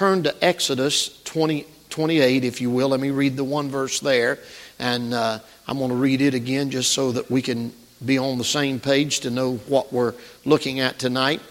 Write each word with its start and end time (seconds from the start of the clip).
turn 0.00 0.22
to 0.22 0.34
Exodus 0.42 1.20
20, 1.24 1.66
28, 1.90 2.42
if 2.42 2.62
you 2.62 2.70
will. 2.70 2.88
Let 2.88 3.00
me 3.00 3.10
read 3.10 3.36
the 3.36 3.44
one 3.44 3.68
verse 3.68 4.00
there. 4.00 4.38
And 4.78 5.12
uh, 5.12 5.40
I'm 5.68 5.76
going 5.76 5.90
to 5.90 5.94
read 5.94 6.22
it 6.22 6.32
again 6.32 6.70
just 6.70 6.92
so 6.92 7.12
that 7.12 7.30
we 7.30 7.42
can 7.42 7.70
be 8.02 8.16
on 8.16 8.38
the 8.38 8.44
same 8.44 8.80
page 8.80 9.20
to 9.20 9.30
know 9.30 9.56
what 9.68 9.92
we're 9.92 10.14
looking 10.46 10.80
at 10.80 10.98
tonight. 10.98 11.42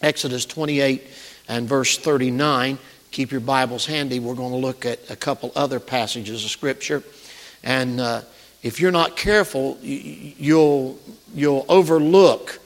Exodus 0.00 0.44
28 0.44 1.04
and 1.46 1.68
verse 1.68 1.96
39. 1.98 2.78
Keep 3.12 3.30
your 3.30 3.40
Bibles 3.40 3.86
handy. 3.86 4.18
We're 4.18 4.34
going 4.34 4.50
to 4.50 4.58
look 4.58 4.84
at 4.84 5.08
a 5.08 5.14
couple 5.14 5.52
other 5.54 5.78
passages 5.78 6.44
of 6.44 6.50
Scripture. 6.50 7.04
And 7.62 8.00
uh, 8.00 8.22
if 8.64 8.80
you're 8.80 8.90
not 8.90 9.16
careful, 9.16 9.78
you'll, 9.80 10.98
you'll 11.32 11.64
overlook 11.68 12.58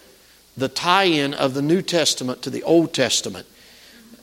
the 0.56 0.68
tie 0.68 1.04
in 1.04 1.34
of 1.34 1.52
the 1.52 1.60
New 1.60 1.82
Testament 1.82 2.40
to 2.40 2.48
the 2.48 2.62
Old 2.62 2.94
Testament. 2.94 3.46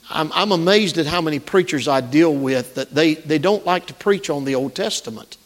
I'm, 0.09 0.31
I'm 0.33 0.51
amazed 0.51 0.97
at 0.97 1.05
how 1.05 1.21
many 1.21 1.39
preachers 1.39 1.87
I 1.87 2.01
deal 2.01 2.33
with 2.33 2.75
that 2.75 2.93
they, 2.93 3.15
they 3.15 3.37
don't 3.37 3.65
like 3.65 3.87
to 3.87 3.93
preach 3.93 4.29
on 4.29 4.45
the 4.45 4.55
Old 4.55 4.75
Testament. 4.75 5.37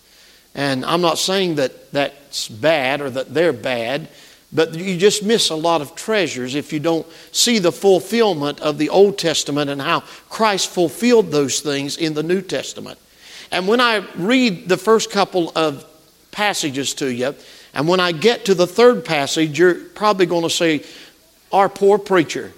And 0.55 0.83
I'm 0.85 1.01
not 1.01 1.19
saying 1.19 1.55
that 1.55 1.91
that's 1.91 2.47
bad 2.47 3.01
or 3.01 3.09
that 3.11 3.33
they're 3.33 3.53
bad, 3.53 4.09
but 4.51 4.73
you 4.73 4.97
just 4.97 5.23
miss 5.23 5.49
a 5.49 5.55
lot 5.55 5.81
of 5.81 5.95
treasures 5.95 6.55
if 6.55 6.73
you 6.73 6.79
don't 6.79 7.05
see 7.31 7.59
the 7.59 7.71
fulfillment 7.71 8.59
of 8.61 8.77
the 8.77 8.89
Old 8.89 9.17
Testament 9.17 9.69
and 9.69 9.81
how 9.81 10.01
Christ 10.29 10.69
fulfilled 10.69 11.31
those 11.31 11.59
things 11.59 11.97
in 11.97 12.13
the 12.15 12.23
New 12.23 12.41
Testament. 12.41 12.97
And 13.51 13.67
when 13.67 13.79
I 13.79 14.07
read 14.15 14.67
the 14.67 14.77
first 14.77 15.11
couple 15.11 15.51
of 15.55 15.85
passages 16.31 16.93
to 16.95 17.13
you, 17.13 17.35
and 17.73 17.87
when 17.87 17.99
I 17.99 18.11
get 18.11 18.45
to 18.45 18.55
the 18.55 18.67
third 18.67 19.05
passage, 19.05 19.59
you're 19.59 19.75
probably 19.75 20.25
going 20.25 20.43
to 20.43 20.49
say, 20.49 20.83
Our 21.51 21.69
poor 21.69 21.99
preacher. 21.99 22.51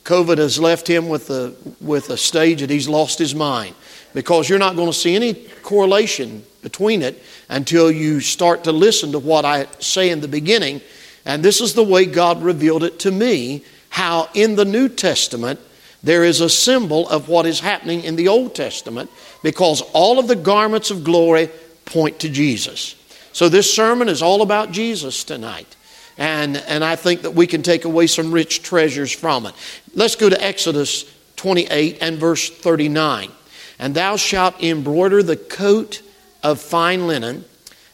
COVID 0.00 0.38
has 0.38 0.58
left 0.58 0.88
him 0.88 1.08
with 1.08 1.28
a, 1.30 1.54
with 1.80 2.10
a 2.10 2.16
stage 2.16 2.60
that 2.60 2.70
he's 2.70 2.88
lost 2.88 3.18
his 3.18 3.34
mind 3.34 3.74
because 4.14 4.48
you're 4.48 4.58
not 4.58 4.76
going 4.76 4.88
to 4.88 4.96
see 4.96 5.14
any 5.14 5.34
correlation 5.62 6.44
between 6.62 7.02
it 7.02 7.22
until 7.48 7.90
you 7.90 8.20
start 8.20 8.64
to 8.64 8.72
listen 8.72 9.12
to 9.12 9.18
what 9.18 9.44
I 9.44 9.66
say 9.80 10.10
in 10.10 10.20
the 10.20 10.28
beginning. 10.28 10.80
And 11.26 11.42
this 11.42 11.60
is 11.60 11.74
the 11.74 11.82
way 11.82 12.06
God 12.06 12.42
revealed 12.42 12.84
it 12.84 12.98
to 13.00 13.10
me 13.10 13.64
how 13.90 14.28
in 14.34 14.56
the 14.56 14.64
New 14.64 14.88
Testament 14.88 15.60
there 16.02 16.24
is 16.24 16.40
a 16.40 16.48
symbol 16.48 17.08
of 17.08 17.28
what 17.28 17.46
is 17.46 17.60
happening 17.60 18.02
in 18.02 18.16
the 18.16 18.28
Old 18.28 18.54
Testament 18.54 19.10
because 19.42 19.82
all 19.92 20.18
of 20.18 20.26
the 20.26 20.36
garments 20.36 20.90
of 20.90 21.04
glory 21.04 21.50
point 21.84 22.18
to 22.20 22.28
Jesus. 22.28 22.96
So 23.32 23.48
this 23.48 23.72
sermon 23.72 24.08
is 24.08 24.22
all 24.22 24.42
about 24.42 24.72
Jesus 24.72 25.24
tonight. 25.24 25.76
And, 26.18 26.56
and 26.56 26.84
I 26.84 26.96
think 26.96 27.22
that 27.22 27.32
we 27.32 27.46
can 27.46 27.62
take 27.62 27.84
away 27.84 28.06
some 28.06 28.32
rich 28.32 28.62
treasures 28.62 29.12
from 29.12 29.46
it. 29.46 29.54
Let's 29.94 30.16
go 30.16 30.28
to 30.28 30.44
Exodus 30.44 31.04
28 31.36 31.98
and 32.00 32.18
verse 32.18 32.50
39. 32.50 33.30
And 33.78 33.94
thou 33.94 34.16
shalt 34.16 34.62
embroider 34.62 35.22
the 35.22 35.36
coat 35.36 36.02
of 36.42 36.60
fine 36.60 37.06
linen. 37.06 37.44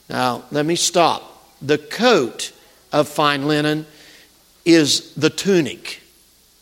Now, 0.08 0.44
let 0.50 0.66
me 0.66 0.74
stop. 0.74 1.56
The 1.62 1.78
coat 1.78 2.52
of 2.92 3.08
fine 3.08 3.46
linen 3.46 3.86
is 4.64 5.14
the 5.14 5.30
tunic. 5.30 6.02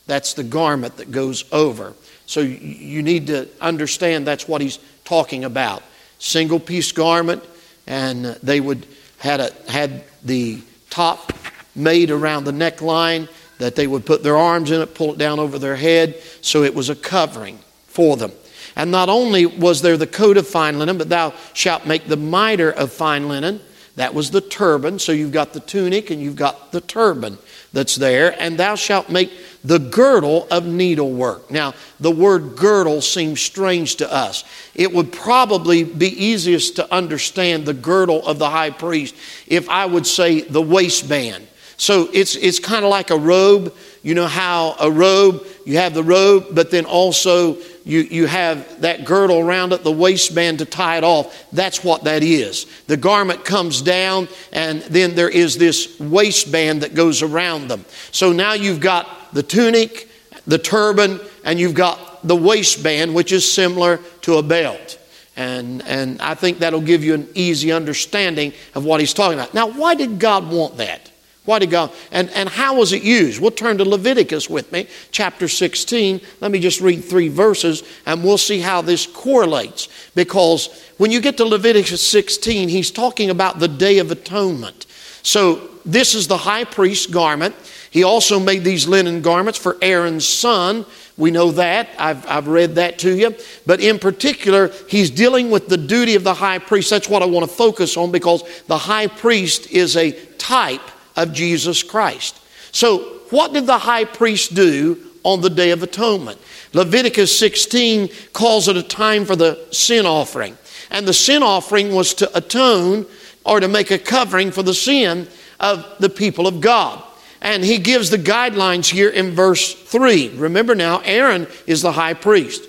That's 0.07 0.35
the 0.35 0.45
garment 0.45 0.99
that 0.99 1.11
goes 1.11 1.45
over. 1.53 1.95
So 2.27 2.41
you 2.41 3.03
need 3.03 3.29
to 3.29 3.49
understand 3.61 4.27
that's 4.27 4.49
what 4.49 4.61
he's 4.61 4.79
talking 5.05 5.45
about. 5.45 5.83
Single 6.19 6.61
piece 6.61 6.93
garment, 6.93 7.45
and 7.87 8.25
they 8.25 8.61
would 8.61 8.87
had 9.19 9.41
a, 9.41 9.51
had 9.69 10.05
the 10.23 10.61
top 10.91 11.33
made 11.77 12.11
around 12.11 12.45
the 12.45 12.53
neckline 12.53 13.29
that 13.59 13.75
they 13.75 13.87
would 13.87 14.05
put 14.05 14.23
their 14.23 14.37
arms 14.37 14.71
in 14.71 14.81
it, 14.81 14.95
pull 14.95 15.13
it 15.13 15.19
down 15.19 15.39
over 15.39 15.59
their 15.59 15.77
head, 15.77 16.21
so 16.41 16.63
it 16.63 16.75
was 16.75 16.91
a 16.91 16.95
covering 16.95 17.59
for 17.87 18.17
them. 18.17 18.33
And 18.77 18.91
not 18.91 19.09
only 19.09 19.47
was 19.47 19.81
there 19.81 19.97
the 19.97 20.07
coat 20.07 20.37
of 20.37 20.47
fine 20.47 20.79
linen, 20.79 20.99
but 20.99 21.09
thou 21.09 21.33
shalt 21.55 21.87
make 21.87 22.07
the 22.07 22.17
mitre 22.17 22.71
of 22.71 22.93
fine 22.93 23.27
linen. 23.29 23.61
That 23.97 24.13
was 24.13 24.31
the 24.31 24.43
turban. 24.43 24.99
So 24.99 25.13
you've 25.13 25.33
got 25.33 25.55
the 25.55 25.61
tunic 25.61 26.11
and 26.11 26.21
you've 26.21 26.37
got 26.37 26.71
the 26.71 26.83
turban 26.83 27.39
that's 27.73 27.97
there. 27.97 28.39
And 28.39 28.59
thou 28.59 28.75
shalt 28.75 29.09
make 29.09 29.33
the 29.65 29.79
girdle 29.79 30.47
of 30.51 30.67
needlework. 30.67 31.51
Now, 31.51 31.73
the 31.99 32.11
word 32.11 32.57
girdle 32.57 33.01
seems 33.01 33.41
strange 33.41 33.97
to 33.97 34.13
us. 34.13 34.45
It 34.75 34.93
would 34.93 35.11
probably 35.13 35.83
be 35.83 36.09
easiest 36.09 36.77
to 36.77 36.95
understand 36.95 37.65
the 37.65 37.73
girdle 37.73 38.27
of 38.27 38.39
the 38.39 38.51
high 38.51 38.71
priest 38.71 39.15
if 39.47 39.71
I 39.71 39.87
would 39.87 40.07
say 40.07 40.43
the 40.43 40.61
waistband. 40.61 41.49
So 41.77 42.09
it's, 42.13 42.37
it's 42.37 42.59
kind 42.59 42.85
of 42.85 42.91
like 42.91 43.11
a 43.11 43.17
robe. 43.17 43.75
You 44.03 44.15
know 44.15 44.27
how 44.27 44.77
a 44.81 44.91
robe, 44.91 45.47
you 45.65 45.77
have 45.77 45.95
the 45.95 46.03
robe, 46.03 46.49
but 46.53 46.71
then 46.71 46.85
also 46.85 47.59
you, 47.85 48.01
you 48.01 48.27
have 48.27 48.81
that 48.81 49.05
girdle 49.05 49.39
around 49.39 49.73
it, 49.73 49.85
the 49.85 49.93
waistband 49.93 50.59
to 50.59 50.65
tie 50.65 50.97
it 50.99 51.05
off. 51.05 51.47
That's 51.53 51.85
what 51.85 52.05
that 52.05 52.23
is. 52.23 52.67
The 52.87 52.97
garment 52.97 53.45
comes 53.45 53.83
down, 53.83 54.29
and 54.53 54.83
then 54.83 55.15
there 55.15 55.29
is 55.29 55.57
this 55.59 55.99
waistband 56.01 56.83
that 56.83 56.95
goes 56.95 57.23
around 57.23 57.69
them. 57.69 57.85
So 58.11 58.33
now 58.33 58.55
you've 58.55 58.81
got 58.81 59.35
the 59.35 59.43
tunic, 59.43 60.09
the 60.47 60.59
turban, 60.59 61.21
and 61.45 61.61
you've 61.61 61.75
got 61.75 62.27
the 62.27 62.37
waistband, 62.37 63.15
which 63.15 63.33
is 63.33 63.51
similar 63.51 63.99
to 64.23 64.39
a 64.39 64.43
belt. 64.43 64.99
And, 65.37 65.83
and 65.87 66.21
I 66.23 66.35
think 66.35 66.59
that'll 66.61 66.81
give 66.81 67.05
you 67.05 67.15
an 67.15 67.29
easy 67.35 67.71
understanding 67.71 68.53
of 68.75 68.85
what 68.85 69.01
he's 69.01 69.13
talking 69.13 69.39
about. 69.39 69.53
Now, 69.53 69.69
why 69.69 69.95
did 69.95 70.19
God 70.19 70.51
want 70.51 70.79
that? 70.79 71.11
Why 71.47 71.61
did 71.61 71.71
God? 71.71 71.93
And, 72.11 72.29
and 72.31 72.49
how 72.49 72.77
was 72.77 72.93
it 72.93 73.03
used? 73.03 73.41
We'll 73.41 73.53
turn 73.53 73.79
to 73.79 73.85
Leviticus 73.85 74.51
with 74.51 74.71
me, 74.73 74.89
chapter 75.13 75.49
16. 75.49 76.21
Let 76.41 76.51
me 76.51 76.59
just 76.59 76.81
read 76.81 77.03
three 77.05 77.29
verses 77.29 77.85
and 78.05 78.23
we'll 78.23 78.37
see 78.37 78.59
how 78.59 78.83
this 78.83 79.07
correlates. 79.07 79.89
Because 80.15 80.69
when 80.99 81.13
you 81.13 81.21
get 81.21 81.37
to 81.37 81.45
Leviticus 81.45 82.07
16, 82.07 82.69
he's 82.69 82.91
talking 82.91 83.31
about 83.31 83.61
the 83.61 83.69
Day 83.69 83.99
of 83.99 84.11
Atonement. 84.11 84.87
So 85.23 85.69
this 85.85 86.15
is 86.15 86.27
the 86.27 86.37
high 86.37 86.65
priest's 86.65 87.07
garment. 87.07 87.55
He 87.93 88.03
also 88.03 88.41
made 88.41 88.65
these 88.65 88.89
linen 88.89 89.23
garments 89.23 89.59
for 89.59 89.79
Aaron's 89.81 90.27
son. 90.27 90.85
We 91.17 91.31
know 91.31 91.53
that. 91.53 91.89
I've, 91.97 92.27
I've 92.27 92.49
read 92.49 92.75
that 92.75 92.99
to 93.01 93.17
you. 93.17 93.37
But 93.65 93.81
in 93.81 94.01
particular, 94.01 94.73
he's 94.89 95.11
dealing 95.11 95.51
with 95.53 95.69
the 95.69 95.77
duty 95.77 96.17
of 96.17 96.25
the 96.25 96.35
high 96.35 96.59
priest. 96.59 96.91
That's 96.91 97.09
what 97.09 97.23
I 97.23 97.27
want 97.27 97.49
to 97.49 97.57
focus 97.57 97.97
on 97.97 98.11
because 98.11 98.43
the 98.67 98.77
high 98.77 99.07
priest 99.07 99.71
is 99.71 99.97
a 99.97 100.11
type 100.39 100.83
of 101.17 101.33
Jesus 101.33 101.83
Christ. 101.83 102.39
So, 102.73 102.99
what 103.31 103.53
did 103.53 103.67
the 103.67 103.79
high 103.79 104.05
priest 104.05 104.55
do 104.55 104.99
on 105.25 105.41
the 105.41 105.51
Day 105.51 105.71
of 105.71 105.83
Atonement? 105.83 106.39
Leviticus 106.73 107.37
16 107.37 108.09
calls 108.33 108.69
it 108.69 108.77
a 108.77 108.83
time 108.83 109.25
for 109.25 109.35
the 109.35 109.67
sin 109.73 110.07
offering. 110.07 110.57
And 110.91 111.09
the 111.09 111.15
sin 111.15 111.43
offering 111.43 111.95
was 111.95 112.15
to 112.15 112.37
atone 112.37 113.07
or 113.45 113.61
to 113.61 113.69
make 113.69 113.91
a 113.91 113.99
covering 113.99 114.51
for 114.51 114.63
the 114.63 114.75
sin 114.75 115.27
of 115.59 115.85
the 115.99 116.09
people 116.09 116.47
of 116.47 116.61
God. 116.61 117.03
And 117.41 117.65
he 117.65 117.79
gives 117.79 118.11
the 118.11 118.19
guidelines 118.19 118.91
here 118.91 119.09
in 119.09 119.33
verse 119.33 119.75
3. 119.75 120.37
Remember 120.37 120.75
now, 120.75 121.01
Aaron 121.01 121.47
is 121.67 121.83
the 121.83 121.93
high 121.93 122.15
priest. 122.15 122.65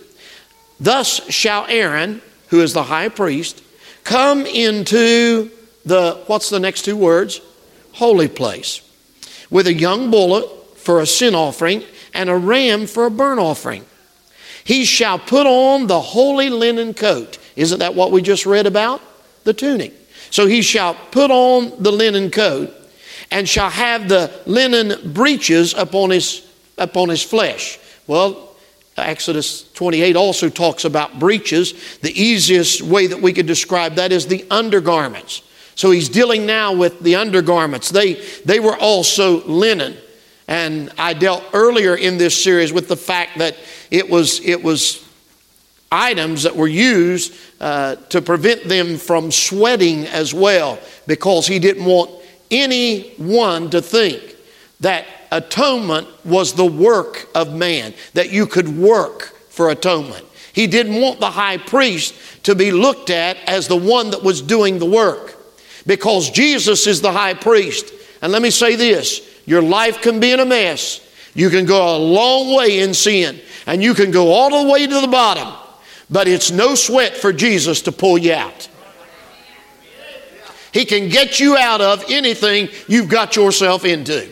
Thus 0.79 1.29
shall 1.31 1.65
Aaron, 1.67 2.21
who 2.49 2.61
is 2.61 2.73
the 2.73 2.83
high 2.83 3.09
priest, 3.09 3.63
come 4.03 4.45
into 4.45 5.49
the, 5.85 6.23
what's 6.27 6.49
the 6.49 6.59
next 6.59 6.83
two 6.83 6.97
words? 6.97 7.41
Holy 7.97 8.27
place 8.27 8.81
with 9.49 9.67
a 9.67 9.73
young 9.73 10.11
bullock 10.11 10.77
for 10.77 11.01
a 11.01 11.05
sin 11.05 11.35
offering 11.35 11.83
and 12.13 12.29
a 12.29 12.35
ram 12.35 12.87
for 12.87 13.05
a 13.05 13.11
burnt 13.11 13.39
offering. 13.39 13.85
He 14.63 14.85
shall 14.85 15.17
put 15.17 15.47
on 15.47 15.87
the 15.87 15.99
holy 15.99 16.49
linen 16.49 16.93
coat. 16.93 17.37
Isn't 17.55 17.79
that 17.79 17.95
what 17.95 18.11
we 18.11 18.21
just 18.21 18.45
read 18.45 18.67
about? 18.67 19.01
The 19.45 19.53
tunic. 19.53 19.93
So 20.29 20.45
he 20.45 20.61
shall 20.61 20.93
put 21.11 21.31
on 21.31 21.81
the 21.81 21.91
linen 21.91 22.31
coat 22.31 22.73
and 23.31 23.47
shall 23.47 23.69
have 23.69 24.09
the 24.09 24.31
linen 24.45 25.13
breeches 25.13 25.73
upon 25.73 26.11
his, 26.11 26.45
upon 26.77 27.09
his 27.09 27.23
flesh. 27.23 27.79
Well, 28.05 28.55
Exodus 28.97 29.71
28 29.73 30.15
also 30.15 30.49
talks 30.49 30.85
about 30.85 31.19
breeches. 31.19 31.73
The 32.01 32.21
easiest 32.21 32.81
way 32.81 33.07
that 33.07 33.21
we 33.21 33.33
could 33.33 33.45
describe 33.45 33.95
that 33.95 34.11
is 34.11 34.27
the 34.27 34.45
undergarments. 34.50 35.41
So 35.77 35.91
he's 35.91 36.09
dealing 36.09 36.47
now 36.47 36.74
with 36.74 37.01
the 37.01 37.15
undergarments. 37.18 37.89
They, 37.89 38.15
they 38.44 38.59
were 38.59 38.75
also 38.75 39.44
linen. 39.45 39.95
And 40.47 40.91
I 40.97 41.13
dealt 41.13 41.44
earlier 41.53 41.95
in 41.95 42.18
this 42.18 42.44
series 42.44 42.74
with 42.74 42.88
the 42.88 42.97
fact 42.97 43.38
that 43.38 43.56
it 43.91 44.09
was, 44.09 44.44
it 44.44 44.63
was 44.63 45.07
items 45.91 46.44
that 46.44 46.56
were 46.56 46.68
used 46.68 47.35
uh, 47.62 47.95
to 48.09 48.24
prevent 48.24 48.63
them 48.63 48.97
from 48.97 49.31
sweating 49.31 50.07
as 50.07 50.33
well, 50.33 50.79
because 51.06 51.45
he 51.45 51.59
didn't 51.59 51.85
want 51.85 52.09
anyone 52.50 53.69
to 53.69 53.79
think 53.79 54.35
that 54.79 55.06
atonement 55.31 56.07
was 56.25 56.53
the 56.53 56.65
work 56.65 57.29
of 57.35 57.53
man, 57.53 57.94
that 58.15 58.31
you 58.31 58.47
could 58.47 58.79
work 58.79 59.35
for 59.50 59.69
atonement. 59.69 60.25
He 60.53 60.65
didn't 60.65 61.00
want 61.00 61.19
the 61.19 61.29
high 61.29 61.57
priest 61.57 62.15
to 62.45 62.56
be 62.56 62.71
looked 62.71 63.12
at 63.12 63.38
as 63.45 63.68
the 63.68 63.77
one 63.77 64.09
that 64.09 64.24
was 64.24 64.41
doing 64.41 64.79
the 64.79 64.85
work 64.85 65.37
because 65.88 66.30
Jesus 66.30 66.86
is 66.86 67.01
the 67.01 67.12
high 67.12 67.34
priest. 67.34 67.92
And 68.22 68.31
let 68.31 68.44
me 68.44 68.51
say 68.51 68.75
this 68.75 69.22
your 69.45 69.63
life 69.63 70.01
can 70.01 70.19
be 70.19 70.31
in 70.31 70.39
a 70.39 70.45
mess. 70.45 71.01
You 71.34 71.50
can 71.50 71.66
go 71.66 71.95
a 71.95 71.98
long 71.98 72.56
way 72.56 72.80
in 72.80 72.94
sin. 72.94 73.39
And 73.66 73.81
you 73.81 73.94
can 73.94 74.12
go 74.12 74.31
all 74.31 74.63
the 74.63 74.72
way 74.72 74.88
to 74.88 75.01
the 75.01 75.07
bottom, 75.07 75.54
but 76.10 76.28
it's 76.28 76.51
no 76.51 76.74
sweat 76.74 77.18
for 77.18 77.34
Jesus 77.34 77.81
to 77.84 77.92
pull 77.92 78.18
you 78.18 78.34
out. 78.34 78.69
He 80.72 80.86
can 80.86 81.10
get 81.10 81.39
you 81.39 81.57
out 81.57 81.81
of 81.81 82.04
anything 82.10 82.69
you've 82.88 83.10
got 83.10 83.36
yourself 83.36 83.84
into. 83.84 84.30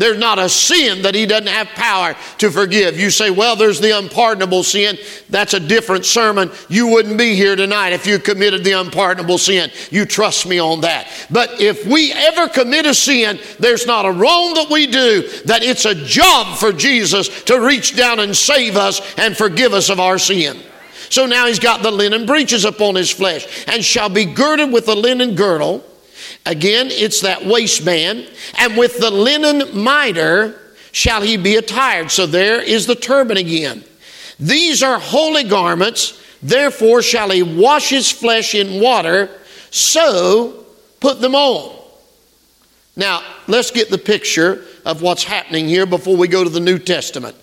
There's 0.00 0.18
not 0.18 0.38
a 0.38 0.48
sin 0.48 1.02
that 1.02 1.14
He 1.14 1.26
doesn't 1.26 1.48
have 1.48 1.68
power 1.68 2.16
to 2.38 2.50
forgive. 2.50 2.98
You 2.98 3.10
say, 3.10 3.30
well, 3.30 3.54
there's 3.54 3.80
the 3.80 3.98
unpardonable 3.98 4.62
sin. 4.62 4.96
That's 5.28 5.52
a 5.52 5.60
different 5.60 6.06
sermon. 6.06 6.50
You 6.70 6.86
wouldn't 6.86 7.18
be 7.18 7.34
here 7.34 7.54
tonight 7.54 7.92
if 7.92 8.06
you 8.06 8.18
committed 8.18 8.64
the 8.64 8.72
unpardonable 8.80 9.36
sin. 9.36 9.70
You 9.90 10.06
trust 10.06 10.46
me 10.46 10.58
on 10.58 10.80
that. 10.80 11.06
But 11.30 11.60
if 11.60 11.86
we 11.86 12.14
ever 12.14 12.48
commit 12.48 12.86
a 12.86 12.94
sin, 12.94 13.38
there's 13.58 13.86
not 13.86 14.06
a 14.06 14.10
wrong 14.10 14.54
that 14.54 14.70
we 14.70 14.86
do 14.86 15.28
that 15.44 15.62
it's 15.62 15.84
a 15.84 15.94
job 15.94 16.56
for 16.56 16.72
Jesus 16.72 17.44
to 17.44 17.60
reach 17.60 17.94
down 17.94 18.20
and 18.20 18.34
save 18.34 18.76
us 18.76 19.02
and 19.18 19.36
forgive 19.36 19.74
us 19.74 19.90
of 19.90 20.00
our 20.00 20.18
sin. 20.18 20.58
So 21.10 21.26
now 21.26 21.46
he's 21.46 21.58
got 21.58 21.82
the 21.82 21.90
linen 21.90 22.24
breeches 22.24 22.64
upon 22.64 22.94
his 22.94 23.10
flesh 23.10 23.66
and 23.68 23.84
shall 23.84 24.08
be 24.08 24.24
girded 24.24 24.72
with 24.72 24.88
a 24.88 24.94
linen 24.94 25.34
girdle 25.34 25.84
Again, 26.46 26.88
it's 26.90 27.20
that 27.20 27.44
waistband. 27.44 28.28
And 28.58 28.76
with 28.76 28.98
the 28.98 29.10
linen 29.10 29.82
mitre 29.82 30.58
shall 30.92 31.22
he 31.22 31.36
be 31.36 31.56
attired. 31.56 32.10
So 32.10 32.26
there 32.26 32.62
is 32.62 32.86
the 32.86 32.94
turban 32.94 33.36
again. 33.36 33.84
These 34.38 34.82
are 34.82 34.98
holy 34.98 35.44
garments. 35.44 36.20
Therefore 36.42 37.02
shall 37.02 37.30
he 37.30 37.42
wash 37.42 37.90
his 37.90 38.10
flesh 38.10 38.54
in 38.54 38.80
water. 38.80 39.30
So 39.70 40.64
put 41.00 41.20
them 41.20 41.34
on. 41.34 41.76
Now, 42.96 43.22
let's 43.46 43.70
get 43.70 43.90
the 43.90 43.98
picture 43.98 44.64
of 44.84 45.02
what's 45.02 45.24
happening 45.24 45.68
here 45.68 45.86
before 45.86 46.16
we 46.16 46.28
go 46.28 46.42
to 46.42 46.50
the 46.50 46.60
New 46.60 46.78
Testament. 46.78 47.36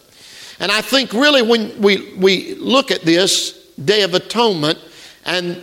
And 0.60 0.72
I 0.72 0.82
think 0.82 1.14
really 1.14 1.42
when 1.42 1.80
we, 1.82 2.14
we 2.16 2.56
look 2.56 2.92
at 2.92 3.02
this 3.02 3.54
Day 3.84 4.02
of 4.02 4.14
Atonement 4.14 4.80
and 5.26 5.62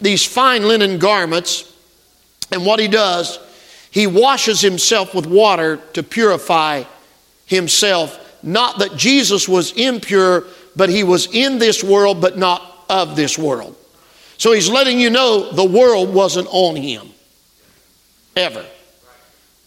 these 0.00 0.24
fine 0.24 0.66
linen 0.66 0.98
garments, 0.98 1.71
and 2.52 2.64
what 2.66 2.78
he 2.78 2.88
does, 2.88 3.38
he 3.90 4.06
washes 4.06 4.60
himself 4.60 5.14
with 5.14 5.26
water 5.26 5.78
to 5.94 6.02
purify 6.02 6.84
himself. 7.46 8.18
Not 8.42 8.78
that 8.78 8.96
Jesus 8.96 9.48
was 9.48 9.72
impure, 9.72 10.44
but 10.76 10.88
he 10.88 11.04
was 11.04 11.26
in 11.32 11.58
this 11.58 11.82
world, 11.82 12.20
but 12.20 12.38
not 12.38 12.84
of 12.88 13.16
this 13.16 13.38
world. 13.38 13.76
So 14.38 14.52
he's 14.52 14.68
letting 14.68 14.98
you 14.98 15.10
know 15.10 15.52
the 15.52 15.64
world 15.64 16.12
wasn't 16.12 16.48
on 16.50 16.76
him. 16.76 17.08
Ever. 18.36 18.64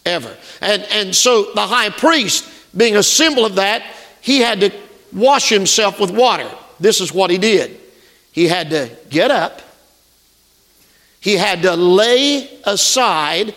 Ever. 0.05 0.35
And, 0.61 0.83
and 0.91 1.15
so 1.15 1.53
the 1.53 1.61
high 1.61 1.89
priest, 1.89 2.49
being 2.75 2.95
a 2.95 3.03
symbol 3.03 3.45
of 3.45 3.55
that, 3.55 3.83
he 4.21 4.39
had 4.39 4.59
to 4.61 4.71
wash 5.13 5.49
himself 5.49 5.99
with 5.99 6.11
water. 6.11 6.49
This 6.79 6.99
is 6.99 7.13
what 7.13 7.29
he 7.29 7.37
did. 7.37 7.79
He 8.31 8.47
had 8.47 8.69
to 8.71 8.89
get 9.09 9.31
up, 9.31 9.61
he 11.25 11.37
had 11.37 11.63
to 11.63 11.75
lay 11.75 12.47
aside 12.65 13.55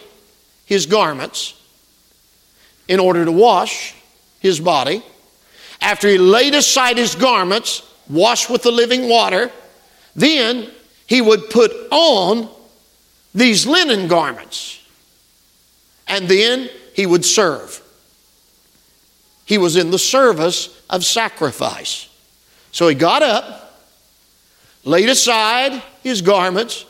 his 0.64 0.86
garments 0.86 1.52
in 2.88 2.98
order 2.98 3.26
to 3.26 3.30
wash 3.30 3.94
his 4.40 4.58
body. 4.58 5.02
After 5.82 6.08
he 6.08 6.16
laid 6.16 6.54
aside 6.54 6.96
his 6.96 7.14
garments, 7.14 7.82
washed 8.08 8.48
with 8.48 8.62
the 8.62 8.70
living 8.70 9.06
water, 9.06 9.50
then 10.16 10.70
he 11.06 11.20
would 11.20 11.50
put 11.50 11.70
on 11.90 12.48
these 13.34 13.66
linen 13.66 14.08
garments. 14.08 14.82
And 16.06 16.26
then 16.26 16.70
he 16.94 17.04
would 17.04 17.26
serve. 17.26 17.82
He 19.44 19.58
was 19.58 19.76
in 19.76 19.90
the 19.90 19.98
service 19.98 20.74
of 20.88 21.04
sacrifice. 21.04 22.08
So 22.72 22.88
he 22.88 22.94
got 22.94 23.22
up, 23.22 23.84
laid 24.84 25.10
aside 25.10 25.82
his 26.02 26.22
garments, 26.22 26.86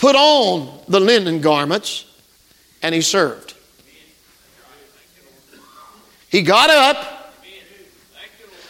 put 0.00 0.16
on 0.16 0.80
the 0.88 0.98
linen 0.98 1.42
garments, 1.42 2.06
and 2.82 2.94
he 2.94 3.02
served. 3.02 3.52
He 6.30 6.40
got 6.40 6.70
up, 6.70 7.34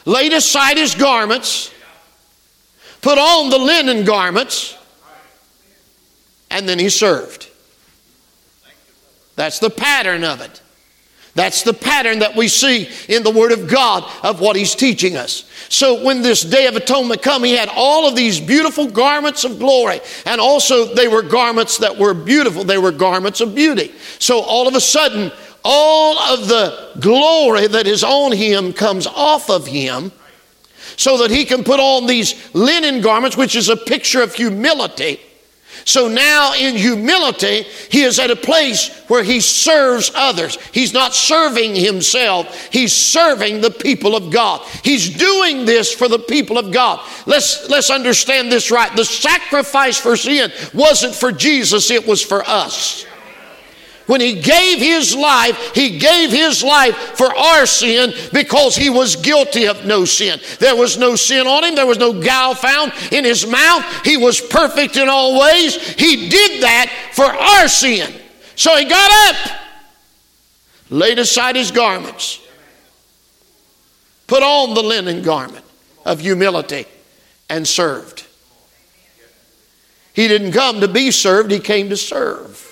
laid 0.05 0.33
aside 0.33 0.77
his 0.77 0.97
garments, 0.97 1.71
put 3.01 3.17
on 3.17 3.51
the 3.51 3.59
linen 3.59 4.05
garments, 4.05 4.77
and 6.51 6.69
then 6.69 6.81
he 6.81 6.89
served. 6.89 7.49
That's 9.37 9.61
the 9.61 9.71
pattern 9.71 10.25
of 10.25 10.41
it. 10.41 10.61
That's 11.35 11.63
the 11.63 11.73
pattern 11.73 12.21
that 12.21 12.35
we 12.35 12.49
see 12.49 12.89
in 13.09 13.23
the 13.23 13.31
Word 13.31 13.53
of 13.53 13.69
God 13.69 14.05
of 14.25 14.41
what 14.41 14.57
He's 14.57 14.75
teaching 14.75 15.17
us. 15.17 15.45
So 15.69 16.03
when 16.05 16.23
this 16.23 16.43
Day 16.43 16.67
of 16.67 16.75
Atonement 16.75 17.23
come, 17.23 17.45
He 17.45 17.53
had 17.53 17.71
all 17.75 18.09
of 18.09 18.17
these 18.17 18.41
beautiful 18.41 18.89
garments 18.89 19.45
of 19.45 19.59
glory. 19.59 20.01
And 20.27 20.41
also 20.41 20.93
they 20.95 21.07
were 21.09 21.23
garments 21.23 21.79
that 21.79 21.97
were 21.97 22.15
beautiful. 22.15 22.65
They 22.65 22.79
were 22.79 22.91
garments 22.91 23.41
of 23.41 23.55
beauty. 23.55 23.95
So 24.19 24.41
all 24.41 24.67
of 24.67 24.75
a 24.75 24.81
sudden, 24.81 25.31
all 25.65 26.19
of 26.19 26.49
the 26.49 26.93
glory 27.01 27.69
that 27.69 27.87
is 27.87 28.03
on 28.03 28.33
Him 28.33 28.73
comes 28.73 29.07
off 29.07 29.51
of 29.51 29.67
Him 29.67 30.11
so 30.97 31.19
that 31.19 31.31
He 31.31 31.45
can 31.45 31.63
put 31.63 31.79
on 31.79 32.07
these 32.07 32.53
linen 32.55 33.03
garments, 33.03 33.37
which 33.37 33.55
is 33.55 33.69
a 33.69 33.77
picture 33.77 34.23
of 34.23 34.35
humility 34.35 35.21
so 35.85 36.09
now, 36.09 36.55
in 36.55 36.77
humility, 36.77 37.63
he 37.91 38.03
is 38.03 38.19
at 38.19 38.31
a 38.31 38.37
place 38.37 38.89
where 39.09 39.23
he 39.23 39.41
serves 39.41 40.11
others. 40.15 40.59
He's 40.73 40.93
not 40.93 41.15
serving 41.15 41.75
himself, 41.75 42.69
he's 42.71 42.93
serving 42.93 43.61
the 43.61 43.71
people 43.71 44.15
of 44.15 44.33
God. 44.33 44.67
He's 44.85 45.17
doing 45.17 45.65
this 45.65 45.93
for 45.93 46.09
the 46.09 46.19
people 46.19 46.59
of 46.59 46.73
God. 46.73 47.07
Let's, 47.27 47.69
let's 47.69 47.91
understand 47.91 48.53
this 48.53 48.71
right. 48.71 48.95
The 48.95 49.05
sacrifice 49.05 49.99
for 49.99 50.17
sin 50.17 50.53
wasn't 50.75 51.15
for 51.15 51.33
Jesus, 51.33 51.91
it 51.91 52.07
was 52.07 52.23
for 52.23 52.43
us. 52.47 53.07
When 54.11 54.21
he 54.21 54.33
gave 54.33 54.81
his 54.81 55.15
life, 55.15 55.73
he 55.73 55.97
gave 55.97 56.33
his 56.33 56.65
life 56.65 56.97
for 57.17 57.33
our 57.33 57.65
sin 57.65 58.13
because 58.33 58.75
he 58.75 58.91
was 58.91 59.15
guilty 59.15 59.69
of 59.69 59.87
no 59.87 60.05
sin. 60.05 60.41
There 60.59 60.75
was 60.75 60.99
no 60.99 61.15
sin 61.15 61.47
on 61.47 61.63
him, 61.63 61.77
there 61.77 61.87
was 61.87 61.99
no 61.99 62.21
guile 62.21 62.57
found 62.57 62.93
in 63.13 63.25
his 63.25 63.47
mouth. 63.47 63.85
He 64.05 64.17
was 64.17 64.41
perfect 64.41 64.97
in 64.97 65.09
all 65.09 65.39
ways. 65.39 65.77
He 65.95 66.29
did 66.29 66.61
that 66.65 66.91
for 67.13 67.25
our 67.25 67.69
sin. 67.69 68.13
So 68.57 68.77
he 68.77 68.85
got 68.85 69.29
up, 69.29 69.53
laid 70.91 71.21
aside 71.21 71.55
his 71.55 71.71
garments, 71.71 72.41
put 74.27 74.43
on 74.43 74.75
the 74.75 74.83
linen 74.83 75.23
garment 75.23 75.65
of 76.05 76.19
humility, 76.19 76.87
and 77.49 77.65
served. 77.65 78.27
He 80.15 80.27
didn't 80.27 80.51
come 80.51 80.81
to 80.81 80.89
be 80.89 81.13
served, 81.13 81.53
he 81.53 81.61
came 81.61 81.91
to 81.91 81.97
serve. 81.97 82.70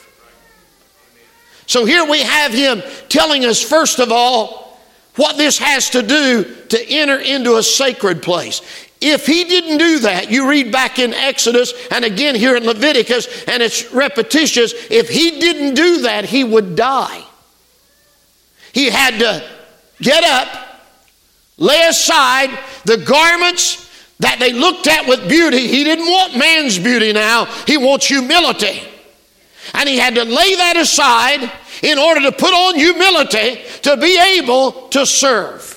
So 1.69 1.85
here 1.85 2.05
we 2.09 2.23
have 2.23 2.53
him 2.53 2.83
telling 3.09 3.45
us, 3.45 3.63
first 3.63 4.01
of 4.01 4.11
all, 4.11 4.79
what 5.17 5.37
this 5.37 5.59
has 5.59 5.91
to 5.91 6.03
do 6.03 6.45
to 6.71 6.89
enter 6.89 7.19
into 7.19 7.57
a 7.57 7.63
sacred 7.63 8.23
place. 8.23 8.63
If 9.01 9.27
he 9.27 9.45
didn't 9.45 9.77
do 9.79 9.99
that, 10.01 10.31
you 10.31 10.49
read 10.49 10.73
back 10.73 10.99
in 10.99 11.13
Exodus 11.13 11.75
and 11.91 12.05
again 12.05 12.35
here 12.35 12.57
in 12.57 12.65
Leviticus, 12.65 13.45
and 13.45 13.63
it's 13.63 13.93
repetitious. 13.93 14.73
If 14.91 15.11
he 15.11 15.39
didn't 15.39 15.75
do 15.75 16.03
that, 16.03 16.25
he 16.25 16.43
would 16.43 16.75
die. 16.75 17.23
He 18.73 18.89
had 18.91 19.19
to 19.19 19.45
get 20.01 20.25
up, 20.25 20.49
lay 21.59 21.87
aside 21.87 22.59
the 22.85 22.97
garments 22.97 23.85
that 24.21 24.39
they 24.39 24.53
looked 24.53 24.87
at 24.87 25.07
with 25.07 25.29
beauty. 25.29 25.67
He 25.69 25.85
didn't 25.85 26.07
want 26.07 26.37
man's 26.37 26.79
beauty 26.79 27.13
now, 27.13 27.45
he 27.67 27.77
wants 27.77 28.07
humility. 28.07 28.83
And 29.75 29.89
he 29.89 29.99
had 29.99 30.15
to 30.15 30.25
lay 30.25 30.55
that 30.57 30.77
aside 30.77 31.51
in 31.83 31.99
order 31.99 32.21
to 32.23 32.33
put 32.33 32.53
on 32.53 32.75
humility 32.75 33.61
to 33.83 33.97
be 33.97 34.19
able 34.39 34.89
to 34.89 35.07
serve. 35.07 35.75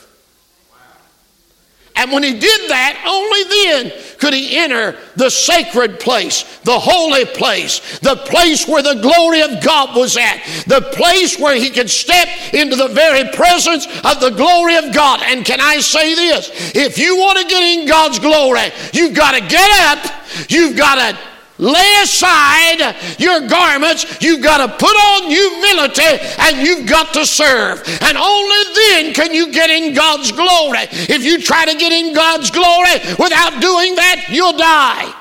And 1.95 2.11
when 2.11 2.23
he 2.23 2.39
did 2.39 2.69
that, 2.69 3.03
only 3.05 3.91
then 3.91 4.17
could 4.17 4.33
he 4.33 4.57
enter 4.57 4.97
the 5.17 5.29
sacred 5.29 5.99
place, 5.99 6.59
the 6.63 6.79
holy 6.79 7.25
place, 7.25 7.99
the 7.99 8.15
place 8.15 8.67
where 8.67 8.81
the 8.81 9.01
glory 9.01 9.41
of 9.41 9.61
God 9.63 9.95
was 9.95 10.15
at, 10.17 10.37
the 10.67 10.81
place 10.93 11.37
where 11.37 11.55
he 11.55 11.69
could 11.69 11.89
step 11.89 12.27
into 12.53 12.75
the 12.75 12.87
very 12.87 13.29
presence 13.33 13.85
of 14.03 14.19
the 14.19 14.31
glory 14.31 14.77
of 14.77 14.93
God. 14.93 15.21
And 15.23 15.45
can 15.45 15.59
I 15.59 15.79
say 15.79 16.15
this? 16.15 16.49
If 16.73 16.97
you 16.97 17.17
want 17.17 17.39
to 17.39 17.45
get 17.45 17.61
in 17.61 17.87
God's 17.87 18.19
glory, 18.19 18.71
you've 18.93 19.13
got 19.13 19.33
to 19.33 19.41
get 19.41 19.69
up, 19.97 20.25
you've 20.49 20.77
got 20.77 20.95
to 20.95 21.30
lay 21.61 22.01
aside 22.01 22.95
your 23.17 23.47
garments. 23.47 24.21
You've 24.21 24.43
got 24.43 24.57
to 24.57 24.73
put 24.73 24.93
on 24.93 25.29
humility 25.29 26.19
and 26.39 26.67
you've 26.67 26.89
got 26.89 27.13
to 27.13 27.25
serve. 27.25 27.81
And 28.01 28.17
only 28.17 28.73
then 28.75 29.13
can 29.13 29.33
you 29.33 29.51
get 29.53 29.69
in 29.69 29.93
God's 29.93 30.31
glory. 30.31 30.87
If 30.91 31.23
you 31.23 31.39
try 31.41 31.65
to 31.65 31.77
get 31.77 31.93
in 31.93 32.13
God's 32.13 32.51
glory 32.51 32.95
without 33.17 33.61
doing 33.61 33.95
that, 33.95 34.25
you'll 34.29 34.57
die. 34.57 35.15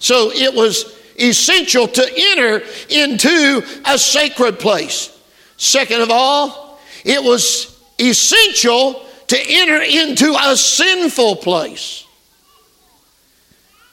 So 0.00 0.30
it 0.32 0.52
was 0.52 1.00
essential 1.18 1.88
to 1.88 2.12
enter 2.14 2.62
into 2.90 3.62
a 3.86 3.96
sacred 3.96 4.58
place. 4.58 5.10
Second 5.56 6.02
of 6.02 6.10
all, 6.10 6.78
it 7.04 7.22
was 7.22 7.80
essential 7.98 9.06
to 9.28 9.38
enter 9.38 9.80
into 9.80 10.34
a 10.38 10.56
sinful 10.56 11.36
place. 11.36 12.03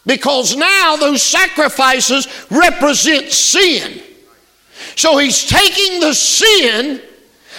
Because 0.06 0.56
now 0.56 0.96
those 0.96 1.22
sacrifices 1.22 2.28
represent 2.50 3.32
sin. 3.32 4.02
So 4.96 5.18
he's 5.18 5.46
taking 5.46 6.00
the 6.00 6.14
sin 6.14 7.02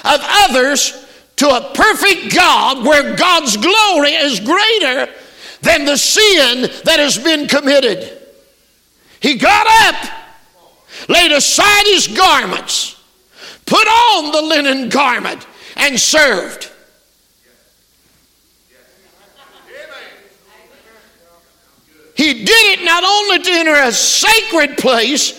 of 0.04 0.20
others 0.22 1.06
to 1.36 1.48
a 1.48 1.72
perfect 1.72 2.34
God 2.34 2.84
where 2.84 3.14
God's 3.16 3.56
glory 3.56 4.12
is 4.12 4.40
greater 4.40 5.12
than 5.60 5.84
the 5.84 5.96
sin 5.96 6.62
that 6.84 6.98
has 6.98 7.16
been 7.18 7.46
committed. 7.46 8.18
He 9.20 9.36
got 9.36 9.66
up, 9.88 10.10
laid 11.08 11.30
aside 11.30 11.86
his 11.86 12.08
garments, 12.08 13.00
put 13.66 13.86
on 13.86 14.32
the 14.32 14.42
linen 14.42 14.88
garment, 14.88 15.46
and 15.76 15.98
served. 15.98 16.71
He 22.14 22.44
did 22.44 22.78
it 22.78 22.84
not 22.84 23.04
only 23.04 23.38
to 23.42 23.50
enter 23.50 23.74
a 23.74 23.92
sacred 23.92 24.76
place, 24.76 25.38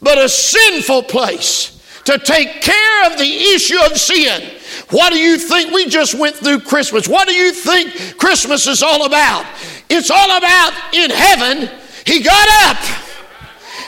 but 0.00 0.18
a 0.18 0.28
sinful 0.28 1.04
place 1.04 1.80
to 2.04 2.18
take 2.18 2.62
care 2.62 3.06
of 3.06 3.18
the 3.18 3.24
issue 3.54 3.78
of 3.84 3.96
sin. 3.96 4.50
What 4.90 5.12
do 5.12 5.18
you 5.18 5.38
think? 5.38 5.72
We 5.72 5.86
just 5.86 6.14
went 6.14 6.36
through 6.36 6.60
Christmas. 6.60 7.08
What 7.08 7.28
do 7.28 7.34
you 7.34 7.52
think 7.52 8.18
Christmas 8.18 8.66
is 8.66 8.82
all 8.82 9.06
about? 9.06 9.44
It's 9.88 10.10
all 10.10 10.36
about 10.38 10.72
in 10.92 11.10
heaven, 11.10 11.70
he 12.06 12.22
got 12.22 12.48
up 12.68 13.09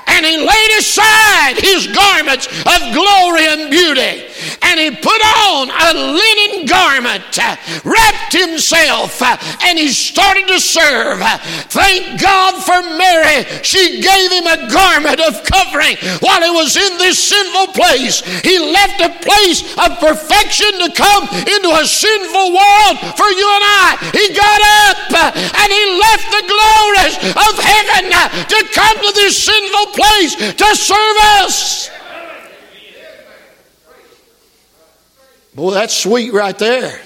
and 0.06 0.26
he 0.26 0.36
laid 0.38 0.78
aside 0.78 1.54
his 1.58 1.86
garments 1.88 2.46
of 2.46 2.80
glory 2.94 3.46
and 3.46 3.70
beauty 3.70 4.32
and 4.62 4.80
he 4.80 4.90
put 4.90 5.20
on 5.20 5.70
a 5.70 5.92
linen 5.94 6.66
garment, 6.66 7.38
uh, 7.38 7.56
wrapped 7.84 8.32
himself, 8.32 9.20
uh, 9.20 9.36
and 9.64 9.78
he 9.78 9.88
started 9.88 10.46
to 10.48 10.60
serve. 10.60 11.20
Uh, 11.20 11.38
thank 11.68 12.20
God 12.20 12.62
for 12.62 12.80
Mary. 12.96 13.31
She 13.62 14.00
gave 14.00 14.30
him 14.32 14.46
a 14.46 14.68
garment 14.70 15.20
of 15.20 15.42
covering 15.44 15.96
while 16.20 16.42
he 16.42 16.50
was 16.50 16.76
in 16.76 16.98
this 16.98 17.18
sinful 17.18 17.74
place. 17.74 18.20
He 18.42 18.58
left 18.58 19.00
a 19.00 19.10
place 19.22 19.62
of 19.78 19.98
perfection 19.98 20.72
to 20.82 20.88
come 20.94 21.28
into 21.32 21.70
a 21.70 21.86
sinful 21.86 22.48
world 22.52 22.96
for 23.16 23.30
you 23.30 23.48
and 23.48 23.64
I. 23.64 23.88
He 24.12 24.34
got 24.34 24.60
up 24.86 25.34
and 25.34 25.68
he 25.72 25.84
left 25.98 26.26
the 26.30 26.44
glories 26.48 27.16
of 27.36 27.52
heaven 27.58 28.04
to 28.48 28.58
come 28.72 28.96
to 28.98 29.12
this 29.14 29.38
sinful 29.44 29.86
place 29.94 30.32
to 30.56 30.68
serve 30.76 31.16
us. 31.44 31.90
Boy, 35.54 35.72
that's 35.72 35.96
sweet 35.96 36.32
right 36.32 36.58
there. 36.58 37.00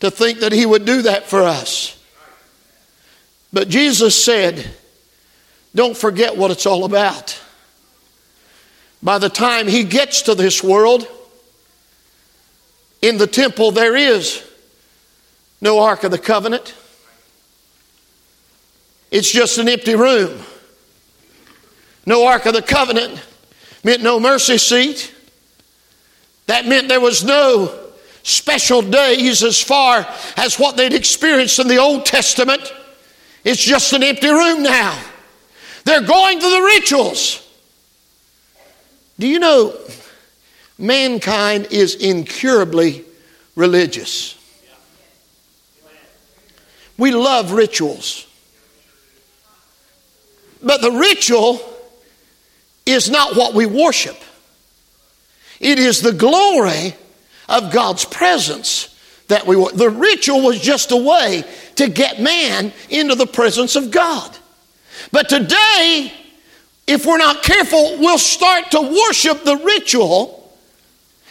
To 0.00 0.10
think 0.10 0.40
that 0.40 0.52
He 0.52 0.66
would 0.66 0.84
do 0.84 1.02
that 1.02 1.24
for 1.24 1.42
us. 1.42 1.95
But 3.56 3.70
Jesus 3.70 4.22
said, 4.22 4.70
don't 5.74 5.96
forget 5.96 6.36
what 6.36 6.50
it's 6.50 6.66
all 6.66 6.84
about. 6.84 7.40
By 9.02 9.16
the 9.16 9.30
time 9.30 9.66
He 9.66 9.82
gets 9.82 10.20
to 10.22 10.34
this 10.34 10.62
world, 10.62 11.08
in 13.00 13.16
the 13.16 13.26
temple 13.26 13.70
there 13.70 13.96
is 13.96 14.46
no 15.62 15.78
Ark 15.78 16.04
of 16.04 16.10
the 16.10 16.18
Covenant. 16.18 16.74
It's 19.10 19.32
just 19.32 19.56
an 19.56 19.70
empty 19.70 19.94
room. 19.94 20.38
No 22.04 22.26
Ark 22.26 22.44
of 22.44 22.52
the 22.52 22.60
Covenant 22.60 23.18
meant 23.82 24.02
no 24.02 24.20
mercy 24.20 24.58
seat. 24.58 25.14
That 26.44 26.66
meant 26.66 26.88
there 26.88 27.00
was 27.00 27.24
no 27.24 27.74
special 28.22 28.82
days 28.82 29.42
as 29.42 29.62
far 29.62 30.06
as 30.36 30.58
what 30.58 30.76
they'd 30.76 30.92
experienced 30.92 31.58
in 31.58 31.68
the 31.68 31.78
Old 31.78 32.04
Testament. 32.04 32.60
It's 33.46 33.62
just 33.62 33.92
an 33.92 34.02
empty 34.02 34.28
room 34.28 34.64
now. 34.64 35.00
They're 35.84 36.02
going 36.02 36.40
to 36.40 36.50
the 36.50 36.62
rituals. 36.62 37.48
Do 39.20 39.28
you 39.28 39.38
know 39.38 39.78
mankind 40.78 41.68
is 41.70 41.94
incurably 41.94 43.04
religious? 43.54 44.36
We 46.98 47.12
love 47.12 47.52
rituals. 47.52 48.26
But 50.60 50.80
the 50.80 50.90
ritual 50.90 51.60
is 52.84 53.08
not 53.08 53.36
what 53.36 53.54
we 53.54 53.64
worship. 53.64 54.20
It 55.60 55.78
is 55.78 56.02
the 56.02 56.12
glory 56.12 56.96
of 57.48 57.72
God's 57.72 58.04
presence 58.06 58.95
that 59.28 59.46
we 59.46 59.56
were. 59.56 59.72
The 59.72 59.90
ritual 59.90 60.42
was 60.42 60.60
just 60.60 60.92
a 60.92 60.96
way 60.96 61.44
to 61.76 61.88
get 61.88 62.20
man 62.20 62.72
into 62.88 63.14
the 63.14 63.26
presence 63.26 63.76
of 63.76 63.90
God. 63.90 64.36
But 65.12 65.28
today, 65.28 66.12
if 66.86 67.04
we're 67.04 67.18
not 67.18 67.42
careful, 67.42 67.98
we'll 67.98 68.18
start 68.18 68.70
to 68.72 68.80
worship 68.80 69.44
the 69.44 69.56
ritual 69.56 70.36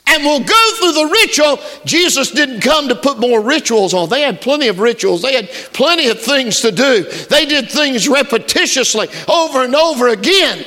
and 0.08 0.24
we'll 0.24 0.40
go 0.40 0.72
through 0.78 0.92
the 0.92 1.10
ritual. 1.12 1.60
Jesus 1.86 2.32
didn't 2.32 2.62
come 2.62 2.90
to 2.90 2.96
put 2.96 3.18
more 3.20 3.42
rituals 3.42 3.94
on. 3.94 4.10
They 4.10 4.22
had 4.22 4.40
plenty 4.40 4.68
of 4.68 4.80
rituals, 4.80 5.22
they 5.22 5.34
had 5.34 5.50
plenty 5.74 6.10
of 6.10 6.22
things 6.22 6.62
to 6.62 6.72
do. 6.72 7.04
They 7.04 7.46
did 7.46 7.70
things 7.70 8.08
repetitiously 8.08 9.10
over 9.30 9.64
and 9.64 9.76
over 9.76 10.10
again. 10.10 10.66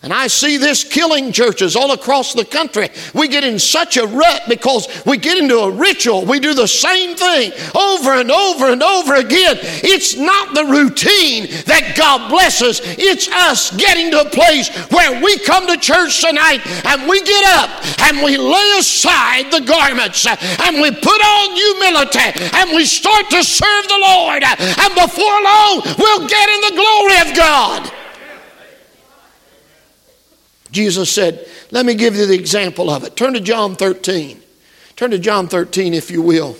And 0.00 0.12
I 0.12 0.28
see 0.28 0.58
this 0.58 0.84
killing 0.84 1.32
churches 1.32 1.74
all 1.74 1.90
across 1.90 2.32
the 2.32 2.44
country. 2.44 2.88
We 3.14 3.26
get 3.26 3.42
in 3.42 3.58
such 3.58 3.96
a 3.96 4.06
rut 4.06 4.42
because 4.48 4.86
we 5.04 5.18
get 5.18 5.38
into 5.38 5.58
a 5.58 5.72
ritual. 5.72 6.24
We 6.24 6.38
do 6.38 6.54
the 6.54 6.68
same 6.68 7.16
thing 7.16 7.50
over 7.74 8.12
and 8.12 8.30
over 8.30 8.70
and 8.70 8.80
over 8.80 9.16
again. 9.16 9.58
It's 9.82 10.16
not 10.16 10.54
the 10.54 10.66
routine 10.66 11.50
that 11.66 11.94
God 11.96 12.30
blesses, 12.30 12.80
it's 12.84 13.26
us 13.28 13.74
getting 13.76 14.12
to 14.12 14.20
a 14.20 14.30
place 14.30 14.68
where 14.92 15.20
we 15.20 15.36
come 15.40 15.66
to 15.66 15.76
church 15.76 16.22
tonight 16.22 16.62
and 16.86 17.08
we 17.08 17.20
get 17.22 17.44
up 17.58 17.70
and 18.06 18.22
we 18.22 18.36
lay 18.36 18.78
aside 18.78 19.50
the 19.50 19.66
garments 19.66 20.26
and 20.26 20.80
we 20.80 20.92
put 20.94 21.20
on 21.26 21.56
humility 21.58 22.38
and 22.54 22.70
we 22.70 22.84
start 22.84 23.28
to 23.30 23.42
serve 23.42 23.88
the 23.88 23.98
Lord. 23.98 24.44
And 24.46 24.94
before 24.94 25.42
long, 25.42 25.82
we'll 25.98 26.28
get 26.28 26.48
in 26.48 26.60
the 26.70 26.76
glory 26.78 27.18
of 27.18 27.36
God. 27.36 27.97
Jesus 30.70 31.10
said, 31.10 31.46
Let 31.70 31.86
me 31.86 31.94
give 31.94 32.16
you 32.16 32.26
the 32.26 32.34
example 32.34 32.90
of 32.90 33.04
it. 33.04 33.16
Turn 33.16 33.34
to 33.34 33.40
John 33.40 33.76
13. 33.76 34.42
Turn 34.96 35.10
to 35.12 35.18
John 35.18 35.48
13, 35.48 35.94
if 35.94 36.10
you 36.10 36.22
will. 36.22 36.56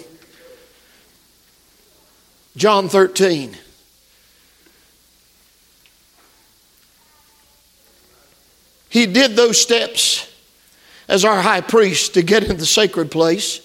John 2.56 2.88
13. 2.88 3.56
He 8.88 9.06
did 9.06 9.36
those 9.36 9.60
steps 9.60 10.32
as 11.06 11.24
our 11.24 11.42
high 11.42 11.60
priest 11.60 12.14
to 12.14 12.22
get 12.22 12.42
into 12.42 12.54
the 12.54 12.66
sacred 12.66 13.10
place. 13.10 13.60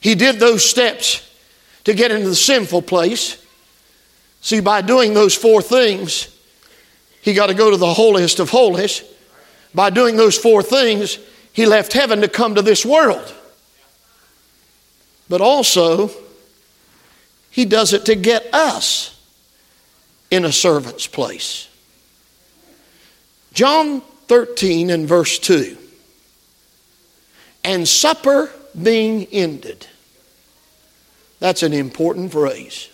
He 0.00 0.14
did 0.14 0.40
those 0.40 0.64
steps 0.64 1.26
to 1.84 1.94
get 1.94 2.10
into 2.10 2.28
the 2.28 2.34
sinful 2.34 2.82
place. 2.82 3.44
See, 4.40 4.60
by 4.60 4.80
doing 4.80 5.14
those 5.14 5.34
four 5.34 5.62
things, 5.62 6.36
he 7.22 7.34
got 7.34 7.46
to 7.46 7.54
go 7.54 7.70
to 7.70 7.76
the 7.76 7.94
holiest 7.94 8.40
of 8.40 8.50
holies 8.50 9.02
by 9.74 9.90
doing 9.90 10.16
those 10.16 10.36
four 10.36 10.62
things, 10.62 11.18
he 11.52 11.66
left 11.66 11.92
heaven 11.92 12.20
to 12.20 12.28
come 12.28 12.54
to 12.54 12.62
this 12.62 12.84
world. 12.84 13.34
But 15.28 15.40
also, 15.40 16.10
he 17.50 17.64
does 17.64 17.92
it 17.92 18.06
to 18.06 18.14
get 18.14 18.52
us 18.52 19.16
in 20.30 20.44
a 20.44 20.52
servant's 20.52 21.06
place. 21.06 21.68
John 23.52 24.00
13 24.28 24.90
and 24.90 25.08
verse 25.08 25.38
2. 25.38 25.76
And 27.64 27.86
supper 27.86 28.50
being 28.80 29.26
ended. 29.26 29.86
That's 31.40 31.62
an 31.62 31.72
important 31.72 32.32
phrase. 32.32 32.88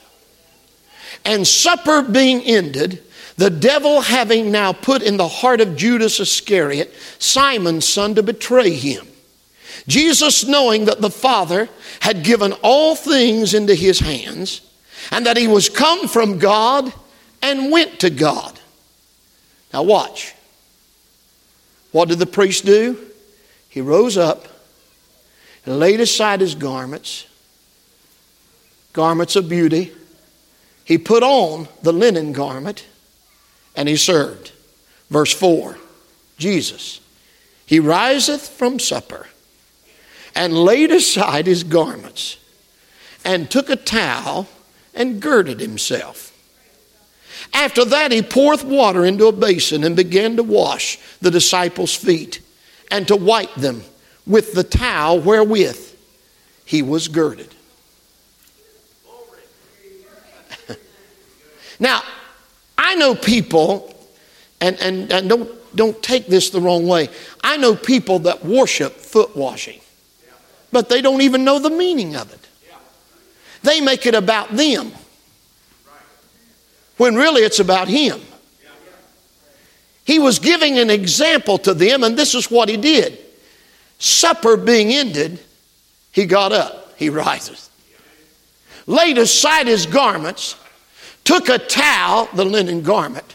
And 1.24 1.46
supper 1.46 2.02
being 2.02 2.42
ended, 2.42 3.02
the 3.36 3.50
devil 3.50 4.00
having 4.00 4.50
now 4.50 4.72
put 4.72 5.02
in 5.02 5.18
the 5.18 5.28
heart 5.28 5.60
of 5.60 5.76
Judas 5.76 6.20
Iscariot, 6.20 6.94
Simon's 7.18 7.86
son, 7.86 8.14
to 8.14 8.22
betray 8.22 8.70
him. 8.70 9.06
Jesus, 9.86 10.46
knowing 10.46 10.86
that 10.86 11.00
the 11.00 11.10
Father 11.10 11.68
had 12.00 12.24
given 12.24 12.52
all 12.62 12.96
things 12.96 13.52
into 13.52 13.74
his 13.74 14.00
hands, 14.00 14.62
and 15.12 15.26
that 15.26 15.36
he 15.36 15.46
was 15.46 15.68
come 15.68 16.08
from 16.08 16.38
God 16.38 16.92
and 17.42 17.70
went 17.70 18.00
to 18.00 18.10
God. 18.10 18.58
Now, 19.72 19.82
watch. 19.82 20.34
What 21.92 22.08
did 22.08 22.18
the 22.18 22.26
priest 22.26 22.64
do? 22.64 22.98
He 23.68 23.80
rose 23.82 24.16
up 24.16 24.48
and 25.66 25.78
laid 25.78 26.00
aside 26.00 26.40
his 26.40 26.54
garments, 26.54 27.26
garments 28.94 29.36
of 29.36 29.48
beauty. 29.48 29.92
He 30.84 30.96
put 30.96 31.22
on 31.22 31.68
the 31.82 31.92
linen 31.92 32.32
garment 32.32 32.86
and 33.76 33.88
he 33.88 33.96
served. 33.96 34.52
Verse 35.10 35.32
4 35.32 35.76
Jesus, 36.38 37.00
he 37.64 37.78
riseth 37.80 38.48
from 38.48 38.78
supper 38.78 39.26
and 40.34 40.52
laid 40.52 40.90
aside 40.90 41.46
his 41.46 41.64
garments 41.64 42.36
and 43.24 43.50
took 43.50 43.70
a 43.70 43.76
towel 43.76 44.48
and 44.94 45.20
girded 45.20 45.60
himself. 45.60 46.32
After 47.52 47.84
that, 47.86 48.12
he 48.12 48.22
poureth 48.22 48.64
water 48.64 49.04
into 49.04 49.26
a 49.26 49.32
basin 49.32 49.84
and 49.84 49.96
began 49.96 50.36
to 50.36 50.42
wash 50.42 50.98
the 51.20 51.30
disciples' 51.30 51.94
feet 51.94 52.40
and 52.90 53.06
to 53.08 53.16
wipe 53.16 53.54
them 53.54 53.82
with 54.26 54.52
the 54.52 54.64
towel 54.64 55.20
wherewith 55.20 55.94
he 56.64 56.82
was 56.82 57.08
girded. 57.08 57.54
now, 61.80 62.02
I 62.86 62.94
know 62.94 63.16
people, 63.16 63.92
and, 64.60 64.80
and, 64.80 65.12
and 65.12 65.28
don't, 65.28 65.76
don't 65.76 66.00
take 66.04 66.28
this 66.28 66.50
the 66.50 66.60
wrong 66.60 66.86
way, 66.86 67.08
I 67.42 67.56
know 67.56 67.74
people 67.74 68.20
that 68.20 68.44
worship 68.44 68.92
foot 68.92 69.36
washing, 69.36 69.80
but 70.70 70.88
they 70.88 71.02
don't 71.02 71.20
even 71.22 71.42
know 71.42 71.58
the 71.58 71.68
meaning 71.68 72.14
of 72.14 72.32
it. 72.32 72.38
They 73.64 73.80
make 73.80 74.06
it 74.06 74.14
about 74.14 74.50
them 74.50 74.92
when 76.96 77.16
really 77.16 77.42
it's 77.42 77.58
about 77.58 77.88
him. 77.88 78.20
He 80.04 80.20
was 80.20 80.38
giving 80.38 80.78
an 80.78 80.88
example 80.88 81.58
to 81.58 81.74
them, 81.74 82.04
and 82.04 82.16
this 82.16 82.36
is 82.36 82.52
what 82.52 82.68
he 82.68 82.76
did. 82.76 83.18
Supper 83.98 84.56
being 84.56 84.92
ended, 84.92 85.40
he 86.12 86.24
got 86.24 86.52
up, 86.52 86.96
he 86.96 87.10
rises, 87.10 87.68
laid 88.86 89.18
aside 89.18 89.66
his 89.66 89.86
garments, 89.86 90.54
took 91.26 91.48
a 91.48 91.58
towel, 91.58 92.28
the 92.32 92.44
linen 92.44 92.82
garment, 92.82 93.34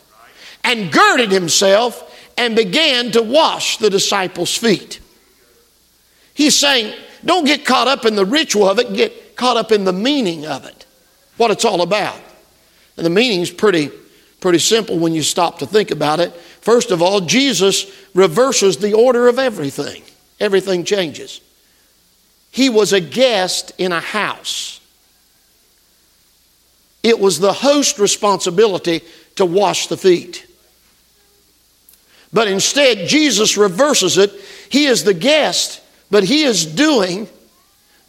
and 0.63 0.91
girded 0.91 1.31
himself 1.31 2.07
and 2.37 2.55
began 2.55 3.11
to 3.11 3.21
wash 3.21 3.77
the 3.77 3.89
disciples' 3.89 4.55
feet. 4.57 4.99
He's 6.33 6.55
saying, 6.55 6.95
don't 7.23 7.45
get 7.45 7.65
caught 7.65 7.87
up 7.87 8.05
in 8.05 8.15
the 8.15 8.25
ritual 8.25 8.67
of 8.67 8.79
it, 8.79 8.93
get 8.93 9.35
caught 9.35 9.57
up 9.57 9.71
in 9.71 9.83
the 9.83 9.93
meaning 9.93 10.47
of 10.47 10.65
it, 10.65 10.85
what 11.37 11.51
it's 11.51 11.65
all 11.65 11.81
about. 11.81 12.19
And 12.97 13.05
the 13.05 13.11
meaning 13.11 13.41
is 13.41 13.51
pretty, 13.51 13.91
pretty 14.39 14.59
simple 14.59 14.97
when 14.97 15.13
you 15.13 15.21
stop 15.21 15.59
to 15.59 15.65
think 15.65 15.91
about 15.91 16.19
it. 16.19 16.33
First 16.33 16.91
of 16.91 17.01
all, 17.01 17.21
Jesus 17.21 17.85
reverses 18.15 18.77
the 18.77 18.93
order 18.93 19.27
of 19.27 19.37
everything, 19.37 20.01
everything 20.39 20.83
changes. 20.83 21.41
He 22.51 22.69
was 22.69 22.93
a 22.93 22.99
guest 22.99 23.73
in 23.77 23.91
a 23.91 23.99
house. 23.99 24.80
It 27.03 27.19
was 27.19 27.39
the 27.39 27.53
host's 27.53 27.99
responsibility 27.99 29.01
to 29.35 29.45
wash 29.45 29.87
the 29.87 29.97
feet. 29.97 30.45
But 32.33 32.47
instead, 32.47 33.07
Jesus 33.07 33.57
reverses 33.57 34.17
it. 34.17 34.31
He 34.69 34.85
is 34.85 35.03
the 35.03 35.13
guest, 35.13 35.81
but 36.09 36.23
he 36.23 36.43
is 36.43 36.65
doing 36.65 37.27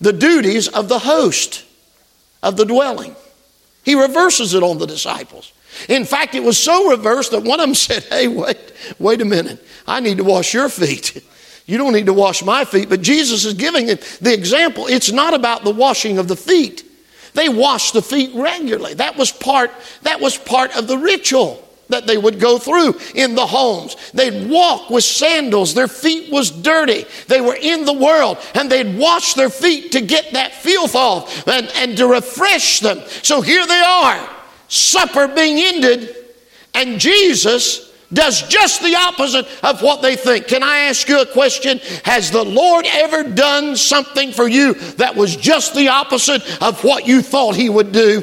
the 0.00 0.12
duties 0.12 0.68
of 0.68 0.88
the 0.88 0.98
host 0.98 1.64
of 2.42 2.56
the 2.56 2.64
dwelling. 2.64 3.16
He 3.84 3.94
reverses 3.94 4.54
it 4.54 4.62
on 4.62 4.78
the 4.78 4.86
disciples. 4.86 5.52
In 5.88 6.04
fact, 6.04 6.34
it 6.34 6.42
was 6.42 6.58
so 6.58 6.90
reversed 6.90 7.32
that 7.32 7.42
one 7.42 7.60
of 7.60 7.66
them 7.66 7.74
said, 7.74 8.04
Hey, 8.04 8.28
wait, 8.28 8.72
wait 8.98 9.20
a 9.20 9.24
minute. 9.24 9.64
I 9.86 10.00
need 10.00 10.18
to 10.18 10.24
wash 10.24 10.54
your 10.54 10.68
feet. 10.68 11.24
You 11.64 11.78
don't 11.78 11.92
need 11.92 12.06
to 12.06 12.12
wash 12.12 12.44
my 12.44 12.64
feet. 12.64 12.88
But 12.88 13.02
Jesus 13.02 13.44
is 13.44 13.54
giving 13.54 13.86
the 13.86 14.34
example. 14.34 14.88
It's 14.88 15.12
not 15.12 15.32
about 15.32 15.62
the 15.62 15.70
washing 15.70 16.18
of 16.18 16.26
the 16.26 16.34
feet. 16.34 16.84
They 17.34 17.48
washed 17.48 17.94
the 17.94 18.02
feet 18.02 18.30
regularly. 18.34 18.94
That 18.94 19.16
was 19.16 19.32
part, 19.32 19.70
that 20.02 20.20
was 20.20 20.36
part 20.36 20.76
of 20.76 20.86
the 20.86 20.98
ritual 20.98 21.66
that 21.88 22.06
they 22.06 22.16
would 22.16 22.40
go 22.40 22.58
through 22.58 22.98
in 23.14 23.34
the 23.34 23.46
homes. 23.46 23.96
They'd 24.12 24.48
walk 24.50 24.90
with 24.90 25.04
sandals. 25.04 25.74
Their 25.74 25.88
feet 25.88 26.32
was 26.32 26.50
dirty. 26.50 27.04
They 27.28 27.40
were 27.40 27.56
in 27.56 27.84
the 27.84 27.92
world 27.92 28.38
and 28.54 28.70
they'd 28.70 28.98
wash 28.98 29.34
their 29.34 29.50
feet 29.50 29.92
to 29.92 30.00
get 30.00 30.32
that 30.32 30.52
filth 30.52 30.94
off 30.94 31.46
and, 31.46 31.70
and 31.76 31.96
to 31.98 32.06
refresh 32.06 32.80
them. 32.80 33.00
So 33.22 33.40
here 33.40 33.66
they 33.66 33.80
are, 33.80 34.28
supper 34.68 35.28
being 35.28 35.58
ended, 35.58 36.16
and 36.74 36.98
Jesus 36.98 37.91
does 38.12 38.42
just 38.48 38.82
the 38.82 38.94
opposite 38.94 39.46
of 39.62 39.82
what 39.82 40.02
they 40.02 40.16
think. 40.16 40.48
Can 40.48 40.62
I 40.62 40.80
ask 40.80 41.08
you 41.08 41.20
a 41.20 41.26
question? 41.26 41.80
Has 42.04 42.30
the 42.30 42.44
Lord 42.44 42.86
ever 42.88 43.24
done 43.24 43.76
something 43.76 44.32
for 44.32 44.46
you 44.46 44.74
that 44.96 45.16
was 45.16 45.36
just 45.36 45.74
the 45.74 45.88
opposite 45.88 46.42
of 46.62 46.84
what 46.84 47.06
you 47.06 47.22
thought 47.22 47.56
He 47.56 47.68
would 47.68 47.92
do? 47.92 48.22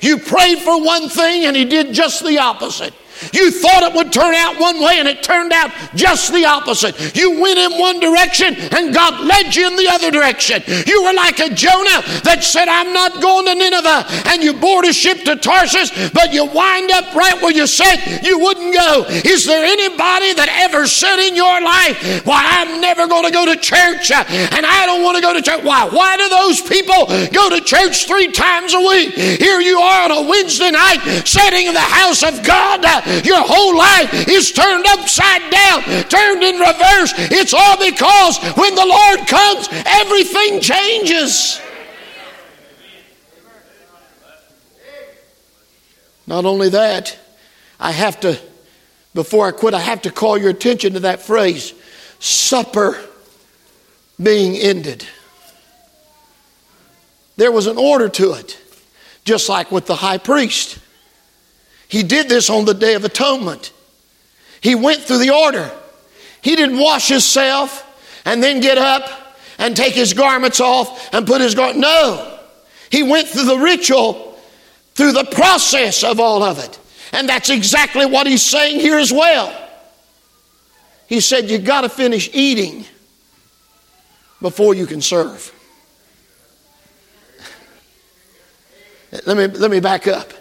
You 0.00 0.18
prayed 0.18 0.58
for 0.58 0.82
one 0.82 1.08
thing 1.08 1.44
and 1.44 1.56
He 1.56 1.64
did 1.64 1.94
just 1.94 2.24
the 2.24 2.38
opposite. 2.38 2.94
You 3.32 3.50
thought 3.50 3.82
it 3.82 3.94
would 3.94 4.12
turn 4.12 4.34
out 4.34 4.58
one 4.58 4.80
way 4.82 4.98
and 4.98 5.08
it 5.08 5.22
turned 5.22 5.52
out 5.52 5.70
just 5.94 6.32
the 6.32 6.44
opposite. 6.44 7.16
You 7.16 7.40
went 7.40 7.58
in 7.58 7.78
one 7.78 8.00
direction 8.00 8.54
and 8.54 8.94
God 8.94 9.24
led 9.24 9.54
you 9.54 9.66
in 9.66 9.76
the 9.76 9.88
other 9.88 10.10
direction. 10.10 10.62
You 10.86 11.02
were 11.04 11.14
like 11.14 11.38
a 11.38 11.50
Jonah 11.50 12.02
that 12.24 12.42
said, 12.42 12.68
I'm 12.68 12.92
not 12.92 13.20
going 13.20 13.46
to 13.46 13.54
Nineveh. 13.54 14.06
And 14.26 14.42
you 14.42 14.54
board 14.54 14.84
a 14.84 14.92
ship 14.92 15.24
to 15.24 15.36
Tarsus, 15.36 15.90
but 16.10 16.32
you 16.32 16.44
wind 16.46 16.90
up 16.90 17.14
right 17.14 17.40
where 17.40 17.52
you 17.52 17.66
said 17.66 18.22
you 18.22 18.38
wouldn't 18.38 18.74
go. 18.74 19.04
Is 19.08 19.46
there 19.46 19.64
anybody 19.64 20.34
that 20.34 20.48
ever 20.62 20.86
said 20.86 21.18
in 21.20 21.36
your 21.36 21.60
life, 21.60 22.24
Why, 22.26 22.42
I'm 22.44 22.80
never 22.80 23.06
going 23.06 23.24
to 23.24 23.32
go 23.32 23.46
to 23.46 23.56
church 23.56 24.10
uh, 24.10 24.24
and 24.28 24.66
I 24.66 24.86
don't 24.86 25.02
want 25.02 25.16
to 25.16 25.22
go 25.22 25.32
to 25.32 25.42
church? 25.42 25.62
Why? 25.62 25.88
Why 25.88 26.16
do 26.16 26.28
those 26.28 26.60
people 26.60 27.06
go 27.30 27.50
to 27.50 27.60
church 27.60 28.06
three 28.06 28.30
times 28.32 28.74
a 28.74 28.80
week? 28.80 29.14
Here 29.14 29.60
you 29.60 29.78
are 29.78 30.10
on 30.10 30.24
a 30.24 30.28
Wednesday 30.28 30.70
night 30.70 31.22
sitting 31.24 31.66
in 31.66 31.74
the 31.74 31.80
house 31.80 32.22
of 32.22 32.42
God 32.42 32.84
uh, 32.84 33.00
your 33.24 33.42
whole 33.42 33.76
life 33.76 34.28
is 34.28 34.52
turned 34.52 34.86
upside 34.86 35.50
down, 35.50 35.82
turned 36.04 36.42
in 36.42 36.58
reverse. 36.58 37.12
It's 37.16 37.54
all 37.54 37.76
because 37.78 38.38
when 38.56 38.74
the 38.74 38.86
Lord 38.86 39.26
comes, 39.28 39.68
everything 39.86 40.60
changes. 40.60 41.60
Not 46.26 46.44
only 46.44 46.70
that, 46.70 47.18
I 47.78 47.92
have 47.92 48.20
to, 48.20 48.38
before 49.12 49.46
I 49.46 49.50
quit, 49.50 49.74
I 49.74 49.80
have 49.80 50.02
to 50.02 50.10
call 50.10 50.38
your 50.38 50.50
attention 50.50 50.94
to 50.94 51.00
that 51.00 51.20
phrase 51.20 51.74
supper 52.18 52.98
being 54.22 54.56
ended. 54.56 55.06
There 57.36 57.52
was 57.52 57.66
an 57.66 57.76
order 57.76 58.08
to 58.08 58.32
it, 58.34 58.58
just 59.24 59.48
like 59.48 59.70
with 59.70 59.86
the 59.86 59.96
high 59.96 60.18
priest. 60.18 60.78
He 61.94 62.02
did 62.02 62.28
this 62.28 62.50
on 62.50 62.64
the 62.64 62.74
Day 62.74 62.94
of 62.94 63.04
Atonement. 63.04 63.72
He 64.60 64.74
went 64.74 65.02
through 65.02 65.18
the 65.18 65.30
order. 65.30 65.70
He 66.42 66.56
didn't 66.56 66.80
wash 66.80 67.06
himself 67.06 67.86
and 68.24 68.42
then 68.42 68.58
get 68.58 68.78
up 68.78 69.08
and 69.58 69.76
take 69.76 69.94
his 69.94 70.12
garments 70.12 70.58
off 70.58 71.14
and 71.14 71.24
put 71.24 71.40
his 71.40 71.54
garment. 71.54 71.78
No. 71.78 72.40
He 72.90 73.04
went 73.04 73.28
through 73.28 73.44
the 73.44 73.58
ritual, 73.58 74.36
through 74.96 75.12
the 75.12 75.22
process 75.22 76.02
of 76.02 76.18
all 76.18 76.42
of 76.42 76.58
it. 76.58 76.80
And 77.12 77.28
that's 77.28 77.48
exactly 77.48 78.06
what 78.06 78.26
he's 78.26 78.42
saying 78.42 78.80
here 78.80 78.98
as 78.98 79.12
well. 79.12 79.56
He 81.06 81.20
said, 81.20 81.48
You 81.48 81.58
got 81.58 81.82
to 81.82 81.88
finish 81.88 82.28
eating 82.32 82.86
before 84.42 84.74
you 84.74 84.86
can 84.86 85.00
serve. 85.00 85.54
Let 89.26 89.36
me, 89.36 89.46
let 89.46 89.70
me 89.70 89.78
back 89.78 90.08
up. 90.08 90.32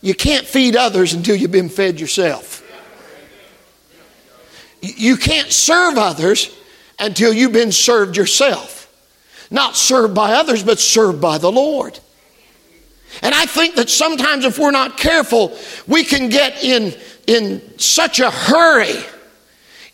You 0.00 0.14
can't 0.14 0.46
feed 0.46 0.76
others 0.76 1.12
until 1.12 1.34
you've 1.36 1.50
been 1.50 1.68
fed 1.68 2.00
yourself. 2.00 2.62
You 4.80 5.16
can't 5.16 5.50
serve 5.50 5.98
others 5.98 6.56
until 6.98 7.32
you've 7.32 7.52
been 7.52 7.72
served 7.72 8.16
yourself. 8.16 8.76
Not 9.50 9.76
served 9.76 10.14
by 10.14 10.34
others, 10.34 10.62
but 10.62 10.78
served 10.78 11.20
by 11.20 11.38
the 11.38 11.50
Lord. 11.50 11.98
And 13.22 13.34
I 13.34 13.46
think 13.46 13.74
that 13.76 13.88
sometimes 13.88 14.44
if 14.44 14.58
we're 14.58 14.70
not 14.70 14.96
careful, 14.98 15.56
we 15.86 16.04
can 16.04 16.28
get 16.28 16.62
in, 16.62 16.94
in 17.26 17.78
such 17.78 18.20
a 18.20 18.30
hurry 18.30 18.94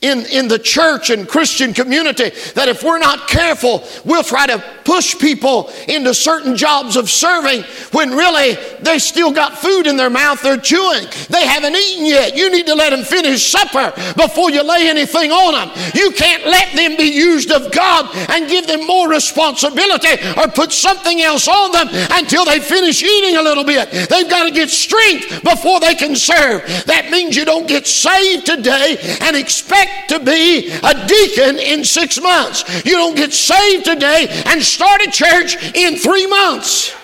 in, 0.04 0.26
in 0.26 0.48
the 0.48 0.58
church 0.58 1.08
and 1.08 1.26
Christian 1.26 1.72
community 1.72 2.30
that 2.54 2.68
if 2.68 2.82
we're 2.82 2.98
not 2.98 3.26
careful, 3.26 3.82
we'll 4.04 4.22
try 4.22 4.46
to 4.46 4.62
push 4.84 5.18
people 5.18 5.70
into 5.88 6.12
certain 6.12 6.56
jobs 6.56 6.96
of 6.96 7.08
serving 7.10 7.62
when 7.92 8.10
really 8.10 8.54
they 8.82 8.98
still 8.98 9.32
got 9.32 9.56
food 9.56 9.86
in 9.86 9.96
their 9.96 10.10
mouth 10.10 10.42
they're 10.42 10.58
chewing. 10.58 11.06
They 11.30 11.46
haven't 11.46 11.74
eaten 11.74 12.04
yet. 12.04 12.36
You 12.36 12.50
need 12.50 12.66
to 12.66 12.74
let 12.74 12.90
them 12.90 13.02
finish 13.02 13.50
supper 13.50 13.92
before 14.14 14.50
you 14.50 14.62
lay 14.62 14.88
anything 14.88 15.32
on 15.32 15.54
them. 15.54 15.92
You 15.94 16.10
can't 16.10 16.44
let 16.44 16.76
them 16.76 16.98
be 16.98 17.04
used 17.04 17.50
of 17.50 17.72
God 17.72 18.14
and 18.28 18.48
give 18.48 18.66
them 18.66 18.86
more 18.86 19.08
responsibility 19.08 20.20
or 20.36 20.48
put 20.48 20.70
something 20.70 21.22
else 21.22 21.48
on 21.48 21.72
them 21.72 21.88
until 22.10 22.44
they 22.44 22.60
finish 22.60 23.02
eating 23.02 23.36
a 23.36 23.42
little 23.42 23.64
bit. 23.64 23.90
They've 23.90 24.28
got 24.28 24.44
to 24.44 24.50
get 24.50 24.68
strength 24.68 25.42
before 25.42 25.80
they 25.80 25.94
can 25.94 26.14
serve. 26.14 26.66
That 26.84 27.08
means 27.10 27.36
you 27.36 27.46
don't 27.46 27.66
get 27.66 27.86
saved 27.86 28.44
today 28.44 28.98
and 29.22 29.34
expect 29.34 29.93
to 30.08 30.20
be 30.20 30.70
a 30.70 31.06
deacon 31.06 31.58
in 31.58 31.84
six 31.84 32.20
months. 32.20 32.84
You 32.84 32.92
don't 32.92 33.16
get 33.16 33.32
saved 33.32 33.84
today 33.84 34.26
and 34.46 34.62
start 34.62 35.02
a 35.02 35.10
church 35.10 35.56
in 35.74 35.96
three 35.96 36.26
months. 36.26 36.94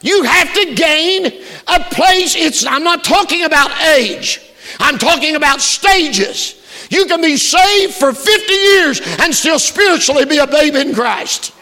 You 0.00 0.22
have 0.22 0.54
to 0.54 0.74
gain 0.74 1.26
a 1.26 1.80
place. 1.90 2.36
It's, 2.36 2.64
I'm 2.64 2.84
not 2.84 3.02
talking 3.02 3.44
about 3.44 3.70
age. 3.82 4.40
I'm 4.78 4.96
talking 4.96 5.34
about 5.34 5.60
stages. 5.60 6.54
You 6.90 7.06
can 7.06 7.20
be 7.20 7.36
saved 7.36 7.94
for 7.94 8.12
50 8.12 8.52
years 8.52 9.00
and 9.18 9.34
still 9.34 9.58
spiritually 9.58 10.24
be 10.24 10.38
a 10.38 10.46
babe 10.46 10.76
in 10.76 10.94
Christ 10.94 11.52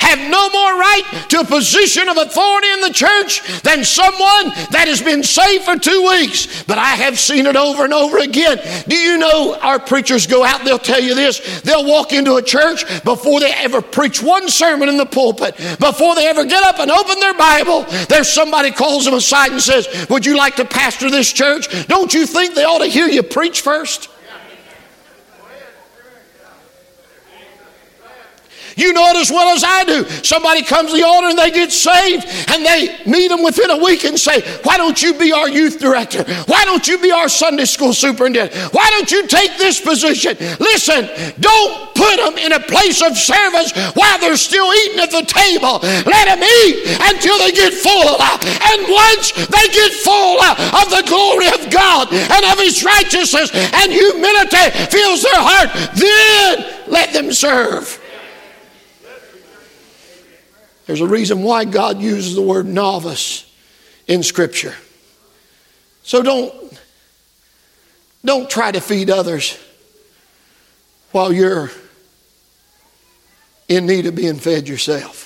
have 0.00 0.18
no 0.30 0.48
more 0.50 0.78
right 0.78 1.26
to 1.28 1.40
a 1.40 1.44
position 1.44 2.08
of 2.08 2.16
authority 2.16 2.70
in 2.70 2.80
the 2.80 2.92
church 2.92 3.42
than 3.62 3.84
someone 3.84 4.50
that 4.70 4.86
has 4.86 5.02
been 5.02 5.22
saved 5.22 5.64
for 5.64 5.76
two 5.76 6.08
weeks. 6.08 6.64
But 6.64 6.78
I 6.78 6.94
have 6.94 7.18
seen 7.18 7.46
it 7.46 7.56
over 7.56 7.84
and 7.84 7.92
over 7.92 8.18
again. 8.18 8.58
Do 8.88 8.96
you 8.96 9.18
know 9.18 9.58
our 9.60 9.78
preachers 9.78 10.26
go 10.26 10.44
out, 10.44 10.64
they'll 10.64 10.78
tell 10.78 11.00
you 11.00 11.14
this. 11.14 11.62
They'll 11.62 11.86
walk 11.86 12.12
into 12.12 12.36
a 12.36 12.42
church 12.42 12.84
before 13.04 13.40
they 13.40 13.52
ever 13.52 13.82
preach 13.82 14.22
one 14.22 14.48
sermon 14.48 14.88
in 14.88 14.96
the 14.96 15.06
pulpit, 15.06 15.56
before 15.78 16.14
they 16.14 16.26
ever 16.26 16.44
get 16.44 16.62
up 16.62 16.78
and 16.78 16.90
open 16.90 17.20
their 17.20 17.34
Bible, 17.34 17.84
there's 18.08 18.28
somebody 18.28 18.70
calls 18.70 19.04
them 19.04 19.14
aside 19.14 19.52
and 19.52 19.60
says, 19.60 20.06
Would 20.10 20.26
you 20.26 20.36
like 20.36 20.56
to 20.56 20.64
pastor 20.64 21.10
this 21.10 21.32
church? 21.32 21.86
Don't 21.86 22.12
you 22.12 22.26
think 22.26 22.54
they 22.54 22.64
ought 22.64 22.78
to 22.78 22.86
hear 22.86 23.06
you 23.06 23.22
preach 23.22 23.60
first? 23.60 24.08
You 28.76 28.92
know 28.92 29.08
it 29.08 29.16
as 29.16 29.30
well 29.30 29.56
as 29.56 29.64
I 29.64 29.84
do. 29.84 30.04
Somebody 30.22 30.62
comes 30.62 30.90
to 30.90 30.96
the 30.96 31.02
altar 31.02 31.28
and 31.28 31.38
they 31.38 31.50
get 31.50 31.72
saved 31.72 32.26
and 32.52 32.64
they 32.64 33.00
meet 33.06 33.28
them 33.28 33.42
within 33.42 33.70
a 33.70 33.78
week 33.82 34.04
and 34.04 34.20
say, 34.20 34.42
Why 34.64 34.76
don't 34.76 35.00
you 35.02 35.14
be 35.14 35.32
our 35.32 35.48
youth 35.48 35.80
director? 35.80 36.24
Why 36.44 36.64
don't 36.64 36.86
you 36.86 36.98
be 36.98 37.10
our 37.10 37.28
Sunday 37.28 37.64
school 37.64 37.94
superintendent? 37.94 38.54
Why 38.74 38.90
don't 38.90 39.10
you 39.10 39.26
take 39.26 39.56
this 39.56 39.80
position? 39.80 40.36
Listen, 40.60 41.08
don't 41.40 41.94
put 41.96 42.16
them 42.16 42.36
in 42.36 42.52
a 42.52 42.60
place 42.60 43.00
of 43.00 43.16
service 43.16 43.72
while 43.96 44.20
they're 44.20 44.36
still 44.36 44.68
eating 44.84 45.00
at 45.00 45.10
the 45.10 45.24
table. 45.24 45.80
Let 46.04 46.28
them 46.28 46.44
eat 46.44 47.00
until 47.00 47.38
they 47.38 47.52
get 47.52 47.72
full. 47.72 48.20
And 48.20 48.92
once 48.92 49.32
they 49.32 49.66
get 49.72 49.92
full 50.04 50.36
of 50.44 50.92
the 50.92 51.02
glory 51.08 51.48
of 51.48 51.72
God 51.72 52.12
and 52.12 52.44
of 52.44 52.58
His 52.60 52.84
righteousness 52.84 53.50
and 53.54 53.90
humility 53.90 54.68
fills 54.92 55.22
their 55.22 55.40
heart, 55.40 55.72
then 55.96 56.84
let 56.92 57.14
them 57.14 57.32
serve. 57.32 58.02
There's 60.86 61.00
a 61.00 61.06
reason 61.06 61.42
why 61.42 61.64
God 61.64 62.00
uses 62.00 62.34
the 62.34 62.42
word 62.42 62.66
novice 62.66 63.50
in 64.06 64.22
Scripture. 64.22 64.74
So 66.02 66.22
don't, 66.22 66.80
don't 68.24 68.48
try 68.48 68.70
to 68.70 68.80
feed 68.80 69.10
others 69.10 69.58
while 71.10 71.32
you're 71.32 71.70
in 73.68 73.86
need 73.86 74.06
of 74.06 74.14
being 74.14 74.36
fed 74.36 74.68
yourself. 74.68 75.24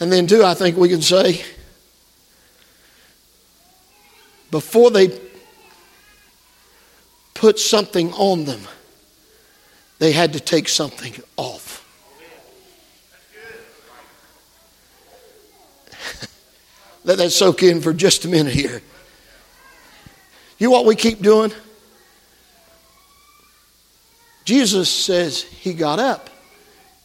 And 0.00 0.10
then, 0.10 0.26
too, 0.26 0.42
I 0.42 0.54
think 0.54 0.76
we 0.76 0.88
can 0.88 1.02
say, 1.02 1.44
before 4.50 4.90
they 4.90 5.20
put 7.34 7.58
something 7.58 8.12
on 8.14 8.44
them, 8.44 8.62
they 9.98 10.12
had 10.12 10.32
to 10.32 10.40
take 10.40 10.68
something 10.68 11.14
off. 11.36 11.61
Let 17.04 17.18
that 17.18 17.30
soak 17.30 17.62
in 17.62 17.80
for 17.80 17.92
just 17.92 18.24
a 18.24 18.28
minute 18.28 18.52
here. 18.52 18.82
You 20.58 20.68
know 20.68 20.70
what 20.70 20.86
we 20.86 20.94
keep 20.94 21.20
doing? 21.20 21.52
Jesus 24.44 24.88
says 24.88 25.42
he 25.42 25.72
got 25.72 25.98
up, 25.98 26.30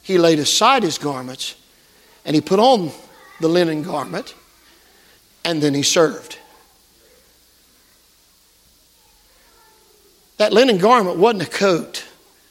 he 0.01 0.17
laid 0.17 0.39
aside 0.39 0.83
his 0.83 0.97
garments, 0.97 1.55
and 2.25 2.35
he 2.35 2.41
put 2.41 2.59
on 2.59 2.91
the 3.39 3.47
linen 3.47 3.83
garment, 3.83 4.35
and 5.43 5.61
then 5.61 5.73
he 5.73 5.83
served. 5.83 6.37
That 10.37 10.53
linen 10.53 10.77
garment 10.77 11.17
wasn't 11.17 11.43
a 11.43 11.49
coat, 11.49 12.05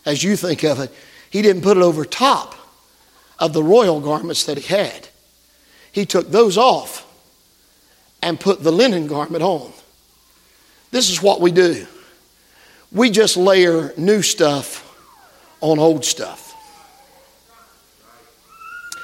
as 0.05 0.23
you 0.25 0.37
think 0.37 0.65
of 0.65 0.81
it. 0.81 0.93
He 1.31 1.43
didn't 1.43 1.63
put 1.63 1.77
it 1.77 1.83
over 1.83 2.05
top 2.05 2.55
of 3.39 3.53
the 3.53 3.63
royal 3.63 4.01
garments 4.01 4.45
that 4.45 4.59
he 4.59 4.75
had. 4.75 5.09
He 5.93 6.05
took 6.05 6.31
those 6.31 6.57
off 6.59 7.06
and 8.27 8.41
put 8.41 8.61
the 8.65 8.73
linen 8.73 9.07
garment 9.07 9.45
on. 9.45 9.73
This 10.91 11.11
is 11.11 11.23
what 11.23 11.41
we 11.41 11.53
do 11.53 11.87
we 12.93 13.11
just 13.11 13.37
layer 13.37 13.93
new 13.97 14.23
stuff 14.23 14.83
on 15.61 15.79
old 15.79 16.05
stuff. 16.05 16.55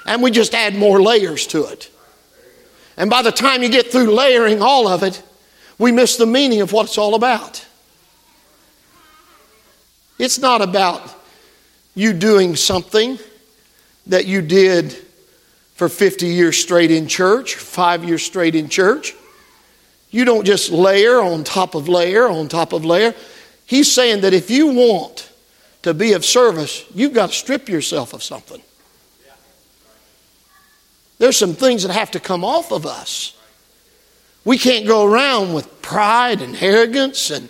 And 0.06 0.22
we 0.22 0.30
just 0.30 0.54
add 0.54 0.74
more 0.74 1.02
layers 1.02 1.46
to 1.48 1.66
it. 1.66 1.90
And 2.96 3.10
by 3.10 3.22
the 3.22 3.32
time 3.32 3.62
you 3.62 3.68
get 3.68 3.92
through 3.92 4.14
layering 4.14 4.62
all 4.62 4.88
of 4.88 5.02
it, 5.02 5.22
we 5.78 5.92
miss 5.92 6.16
the 6.16 6.26
meaning 6.26 6.60
of 6.60 6.72
what 6.72 6.86
it's 6.86 6.98
all 6.98 7.14
about. 7.14 7.66
It's 10.18 10.38
not 10.38 10.62
about 10.62 11.02
you 11.94 12.12
doing 12.12 12.56
something 12.56 13.18
that 14.06 14.26
you 14.26 14.42
did 14.42 14.96
for 15.82 15.88
50 15.88 16.28
years 16.28 16.56
straight 16.56 16.92
in 16.92 17.08
church, 17.08 17.56
five 17.56 18.04
years 18.04 18.22
straight 18.22 18.54
in 18.54 18.68
church. 18.68 19.16
You 20.12 20.24
don't 20.24 20.44
just 20.44 20.70
layer 20.70 21.20
on 21.20 21.42
top 21.42 21.74
of 21.74 21.88
layer 21.88 22.28
on 22.28 22.46
top 22.46 22.72
of 22.72 22.84
layer. 22.84 23.16
He's 23.66 23.90
saying 23.90 24.20
that 24.20 24.32
if 24.32 24.48
you 24.48 24.68
want 24.68 25.28
to 25.82 25.92
be 25.92 26.12
of 26.12 26.24
service, 26.24 26.84
you've 26.94 27.14
got 27.14 27.30
to 27.30 27.34
strip 27.34 27.68
yourself 27.68 28.12
of 28.12 28.22
something. 28.22 28.62
There's 31.18 31.36
some 31.36 31.54
things 31.54 31.82
that 31.82 31.92
have 31.92 32.12
to 32.12 32.20
come 32.20 32.44
off 32.44 32.70
of 32.70 32.86
us. 32.86 33.36
We 34.44 34.58
can't 34.58 34.86
go 34.86 35.04
around 35.04 35.52
with 35.52 35.82
pride 35.82 36.42
and 36.42 36.54
arrogance 36.62 37.28
and 37.28 37.48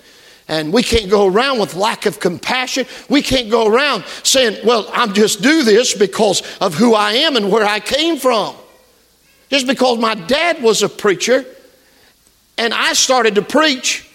and 0.53 0.71
we 0.71 0.83
can't 0.83 1.09
go 1.09 1.27
around 1.27 1.61
with 1.61 1.75
lack 1.77 2.05
of 2.05 2.21
compassion. 2.21 2.85
We 3.09 3.23
can't 3.23 3.51
go 3.51 3.67
around 3.67 4.05
saying, 4.23 4.67
well, 4.67 4.87
I'm 4.93 5.15
just 5.15 5.41
do 5.41 5.63
this 5.63 5.95
because 5.95 6.43
of 6.61 6.75
who 6.75 6.93
I 6.93 7.13
am 7.13 7.37
and 7.37 7.51
where 7.51 7.65
I 7.65 7.81
came 7.81 8.19
from. 8.19 8.55
Just 9.49 9.67
because 9.67 9.99
my 9.99 10.15
dad 10.15 10.63
was 10.63 10.83
a 10.83 10.91
preacher 10.91 11.47
and 12.59 12.75
I 12.75 12.93
started 12.93 13.37
to 13.37 13.43
preach, 13.43 14.07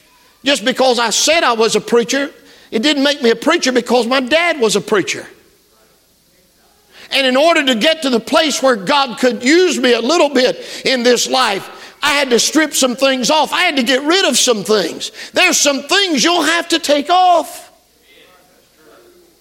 just 0.43 0.63
because 0.63 1.00
I 1.00 1.10
said 1.10 1.43
I 1.43 1.54
was 1.54 1.76
a 1.76 1.82
preacher, 1.82 2.32
it 2.69 2.84
didn't 2.84 3.02
make 3.02 3.23
me 3.23 3.32
a 3.32 3.36
preacher 3.36 3.71
because 3.71 4.06
my 4.06 4.19
dad 4.19 4.60
was 4.60 4.76
a 4.76 4.82
preacher. 4.82 5.26
And 7.10 7.26
in 7.26 7.36
order 7.36 7.65
to 7.65 7.73
get 7.73 8.04
to 8.04 8.12
the 8.12 8.19
place 8.19 8.62
where 8.62 8.76
God 8.76 9.17
could 9.17 9.43
use 9.43 9.80
me 9.80 9.93
a 9.93 10.02
little 10.02 10.30
bit 10.30 10.84
in 10.86 11.02
this 11.02 11.28
life, 11.28 11.77
I 12.02 12.14
had 12.14 12.30
to 12.30 12.40
strip 12.40 12.74
some 12.74 12.96
things 12.96 13.30
off. 13.30 13.52
I 13.54 13.62
had 13.62 13.78
to 13.78 13.84
get 13.84 14.04
rid 14.04 14.26
of 14.26 14.38
some 14.38 14.64
things. 14.64 15.12
There's 15.34 15.60
some 15.60 15.84
things 15.84 16.24
you'll 16.24 16.44
have 16.44 16.70
to 16.70 16.80
take 16.80 17.10
off. 17.10 17.66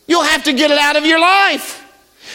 You'll 0.07 0.23
have 0.23 0.45
to 0.45 0.53
get 0.53 0.71
it 0.71 0.79
out 0.79 0.97
of 0.97 1.05
your 1.05 1.21
life 1.21 1.86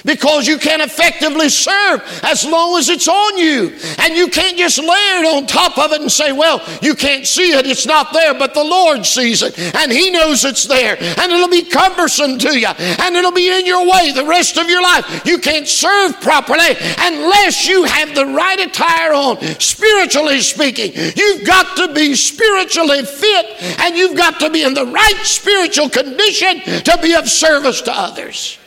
because 0.04 0.48
you 0.48 0.58
can't 0.58 0.82
effectively 0.82 1.50
serve 1.50 2.02
as 2.24 2.46
long 2.46 2.78
as 2.78 2.90
it's 2.90 3.08
on 3.08 3.38
you. 3.38 3.76
And 4.00 4.16
you 4.16 4.28
can't 4.28 4.58
just 4.58 4.78
layer 4.78 5.24
it 5.24 5.36
on 5.36 5.48
top 5.48 5.78
of 5.78 5.92
it 5.92 6.02
and 6.02 6.12
say, 6.12 6.32
well, 6.32 6.62
you 6.82 6.96
can't 6.96 7.26
see 7.26 7.54
it, 7.54 7.66
it's 7.66 7.86
not 7.86 8.14
there, 8.14 8.34
but 8.34 8.54
the 8.54 8.64
Lord 8.64 9.06
sees 9.06 9.44
it 9.44 9.58
and 9.76 9.92
He 9.92 10.12
knows 10.12 10.46
it's 10.46 10.66
there. 10.66 10.98
And 11.00 11.32
it'll 11.32 11.50
be 11.50 11.64
cumbersome 11.64 12.38
to 12.40 12.60
you 12.60 12.68
and 12.68 13.16
it'll 13.16 13.32
be 13.32 13.50
in 13.50 13.66
your 13.66 13.90
way 13.90 14.12
the 14.12 14.26
rest 14.26 14.58
of 14.58 14.70
your 14.70 14.82
life. 14.82 15.26
You 15.26 15.38
can't 15.38 15.68
serve 15.68 16.20
properly 16.22 16.76
unless 17.00 17.68
you 17.68 17.84
have 17.84 18.16
the 18.16 18.26
right 18.26 18.60
attire 18.60 19.14
on, 19.14 19.42
spiritually 19.60 20.42
speaking. 20.42 20.92
You've 21.16 21.46
got 21.46 21.78
to 21.78 21.94
be 21.94 22.16
spiritually 22.16 23.04
fit 23.04 23.46
and 23.80 23.96
you've 23.96 24.18
got 24.18 24.40
to 24.40 24.50
be 24.50 24.64
in 24.64 24.74
the 24.74 24.86
right 24.86 25.22
spiritual 25.24 25.90
condition 25.90 26.62
to 26.84 27.00
be 27.02 27.14
of 27.16 27.30
service 27.30 27.82
to 27.82 27.92
others. 27.94 28.58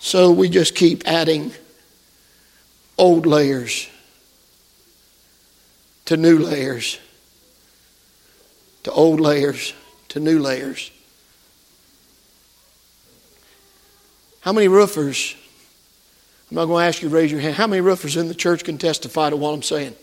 So 0.00 0.32
we 0.32 0.48
just 0.48 0.74
keep 0.74 1.06
adding 1.06 1.52
old 2.96 3.26
layers 3.26 3.88
to 6.06 6.16
new 6.16 6.38
layers, 6.38 6.98
to 8.82 8.90
old 8.90 9.20
layers 9.20 9.74
to 10.08 10.18
new 10.18 10.40
layers. 10.40 10.90
How 14.40 14.52
many 14.52 14.68
roofers? 14.68 15.36
I'm 16.50 16.56
not 16.56 16.64
going 16.64 16.82
to 16.82 16.88
ask 16.88 17.02
you 17.02 17.10
to 17.10 17.14
raise 17.14 17.30
your 17.30 17.42
hand. 17.42 17.54
How 17.54 17.66
many 17.66 17.82
roofers 17.82 18.16
in 18.16 18.26
the 18.26 18.34
church 18.34 18.64
can 18.64 18.78
testify 18.78 19.28
to 19.28 19.36
what 19.36 19.50
I'm 19.50 19.62
saying? 19.62 19.94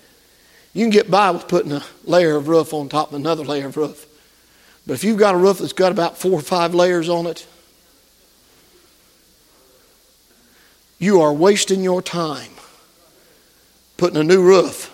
You 0.74 0.84
can 0.84 0.92
get 0.92 1.10
by 1.10 1.32
with 1.32 1.48
putting 1.48 1.72
a 1.72 1.84
layer 2.06 2.36
of 2.36 2.48
roof 2.48 2.72
on 2.72 2.88
top 2.88 3.10
of 3.10 3.16
another 3.16 3.44
layer 3.44 3.66
of 3.66 3.76
roof. 3.76 4.06
But 4.86 4.94
if 4.94 5.04
you've 5.04 5.18
got 5.18 5.34
a 5.34 5.40
roof 5.40 5.58
that's 5.58 5.74
got 5.74 5.92
about 5.92 6.20
four 6.20 6.34
or 6.34 6.42
five 6.42 6.76
layers 6.76 7.10
on 7.10 7.26
it, 7.26 7.48
you 11.00 11.22
are 11.22 11.34
wasting 11.34 11.84
your 11.84 12.02
time 12.02 12.52
putting 13.98 14.18
a 14.18 14.24
new 14.24 14.42
roof 14.42 14.94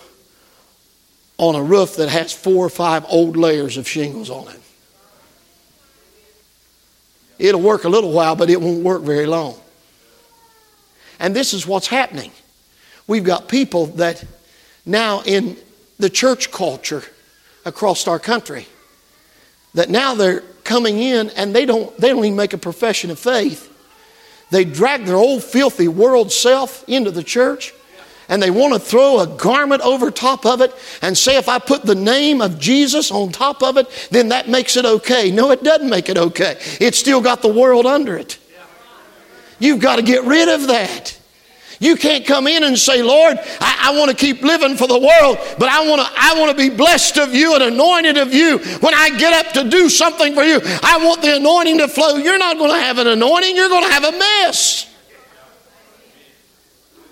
on 1.36 1.54
a 1.54 1.62
roof 1.62 1.96
that 1.96 2.08
has 2.08 2.32
four 2.32 2.64
or 2.64 2.70
five 2.70 3.04
old 3.08 3.36
layers 3.36 3.76
of 3.76 3.88
shingles 3.88 4.30
on 4.30 4.48
it. 4.48 4.60
It'll 7.38 7.60
work 7.60 7.84
a 7.84 7.88
little 7.88 8.12
while, 8.12 8.36
but 8.36 8.48
it 8.48 8.60
won't 8.60 8.82
work 8.82 9.02
very 9.02 9.26
long. 9.26 9.58
And 11.18 11.34
this 11.34 11.52
is 11.52 11.66
what's 11.66 11.88
happening. 11.88 12.30
We've 13.06 13.24
got 13.24 13.48
people 13.48 13.86
that 13.86 14.24
now 14.86 15.22
in 15.22 15.56
the 15.98 16.10
church 16.10 16.50
culture 16.50 17.02
across 17.64 18.06
our 18.06 18.18
country. 18.18 18.66
That 19.74 19.90
now 19.90 20.14
they're 20.14 20.40
coming 20.62 20.98
in 21.00 21.30
and 21.30 21.54
they 21.54 21.66
don't, 21.66 21.96
they 21.98 22.08
don't 22.08 22.24
even 22.24 22.36
make 22.36 22.52
a 22.52 22.58
profession 22.58 23.10
of 23.10 23.18
faith. 23.18 23.70
They 24.54 24.64
drag 24.64 25.04
their 25.04 25.16
old 25.16 25.42
filthy 25.42 25.88
world 25.88 26.30
self 26.30 26.88
into 26.88 27.10
the 27.10 27.24
church 27.24 27.74
and 28.28 28.40
they 28.40 28.52
want 28.52 28.72
to 28.72 28.78
throw 28.78 29.18
a 29.18 29.26
garment 29.26 29.82
over 29.82 30.12
top 30.12 30.46
of 30.46 30.60
it 30.60 30.72
and 31.02 31.18
say, 31.18 31.36
if 31.36 31.48
I 31.48 31.58
put 31.58 31.82
the 31.82 31.96
name 31.96 32.40
of 32.40 32.60
Jesus 32.60 33.10
on 33.10 33.32
top 33.32 33.64
of 33.64 33.78
it, 33.78 33.88
then 34.12 34.28
that 34.28 34.48
makes 34.48 34.76
it 34.76 34.84
okay. 34.84 35.32
No, 35.32 35.50
it 35.50 35.64
doesn't 35.64 35.90
make 35.90 36.08
it 36.08 36.16
okay. 36.16 36.56
It's 36.80 36.96
still 36.96 37.20
got 37.20 37.42
the 37.42 37.52
world 37.52 37.84
under 37.84 38.16
it. 38.16 38.38
You've 39.58 39.80
got 39.80 39.96
to 39.96 40.02
get 40.02 40.22
rid 40.22 40.48
of 40.48 40.68
that. 40.68 41.18
You 41.80 41.96
can't 41.96 42.24
come 42.24 42.46
in 42.46 42.64
and 42.64 42.78
say, 42.78 43.02
Lord, 43.02 43.38
I, 43.60 43.90
I 43.90 43.98
want 43.98 44.10
to 44.10 44.16
keep 44.16 44.42
living 44.42 44.76
for 44.76 44.86
the 44.86 44.98
world, 44.98 45.38
but 45.58 45.68
I 45.68 45.86
want 45.88 46.00
to 46.00 46.08
I 46.16 46.38
want 46.38 46.50
to 46.50 46.56
be 46.56 46.74
blessed 46.74 47.18
of 47.18 47.34
you 47.34 47.54
and 47.54 47.62
anointed 47.62 48.16
of 48.16 48.32
you. 48.32 48.58
When 48.58 48.94
I 48.94 49.10
get 49.18 49.46
up 49.46 49.52
to 49.54 49.68
do 49.68 49.88
something 49.88 50.34
for 50.34 50.42
you, 50.42 50.60
I 50.82 51.04
want 51.04 51.22
the 51.22 51.36
anointing 51.36 51.78
to 51.78 51.88
flow. 51.88 52.16
You're 52.16 52.38
not 52.38 52.58
going 52.58 52.70
to 52.70 52.78
have 52.78 52.98
an 52.98 53.06
anointing, 53.06 53.56
you're 53.56 53.68
going 53.68 53.84
to 53.84 53.92
have 53.92 54.04
a 54.04 54.12
mess. 54.18 54.90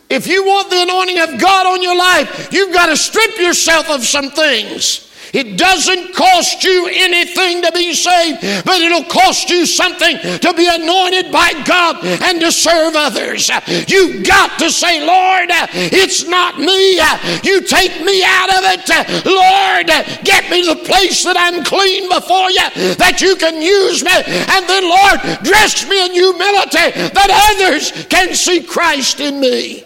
If 0.09 0.27
you 0.27 0.45
want 0.45 0.69
the 0.69 0.83
anointing 0.83 1.19
of 1.21 1.41
God 1.41 1.67
on 1.67 1.83
your 1.83 1.97
life, 1.97 2.53
you've 2.53 2.73
got 2.73 2.87
to 2.87 2.97
strip 2.99 3.39
yourself 3.39 3.89
of 3.89 4.05
some 4.05 4.31
things. 4.31 5.12
It 5.33 5.57
doesn't 5.57 6.15
cost 6.15 6.63
you 6.63 6.89
anything 6.93 7.63
to 7.63 7.73
be 7.73 7.95
saved, 7.95 8.65
but 8.65 8.81
it'll 8.81 9.05
cost 9.05 9.49
you 9.49 9.67
something 9.67 10.19
to 10.19 10.55
be 10.55 10.69
anointed 10.69 11.33
by 11.33 11.53
God 11.65 12.05
and 12.05 12.41
to 12.41 12.53
serve 12.53 12.95
others. 12.97 13.51
You've 13.89 14.27
got 14.27 14.59
to 14.59 14.71
say, 14.71 15.05
Lord, 15.05 15.49
it's 15.93 16.27
not 16.27 16.59
me. 16.59 17.01
You 17.43 17.63
take 17.63 18.05
me 18.05 18.23
out 18.25 18.51
of 18.51 18.63
it. 18.65 19.25
Lord, 19.25 19.87
get 20.25 20.51
me 20.51 20.67
the 20.67 20.85
place 20.85 21.25
that 21.25 21.37
I'm 21.39 21.65
clean 21.65 22.09
before 22.09 22.51
you, 22.51 22.95
that 22.97 23.21
you 23.21 23.37
can 23.37 23.63
use 23.63 24.05
me. 24.05 24.13
And 24.13 24.69
then, 24.69 24.85
Lord, 24.89 25.21
dress 25.43 25.89
me 25.89 26.05
in 26.05 26.13
humility 26.13 26.93
that 27.09 27.51
others 27.53 28.07
can 28.07 28.35
see 28.35 28.63
Christ 28.63 29.21
in 29.21 29.41
me. 29.41 29.85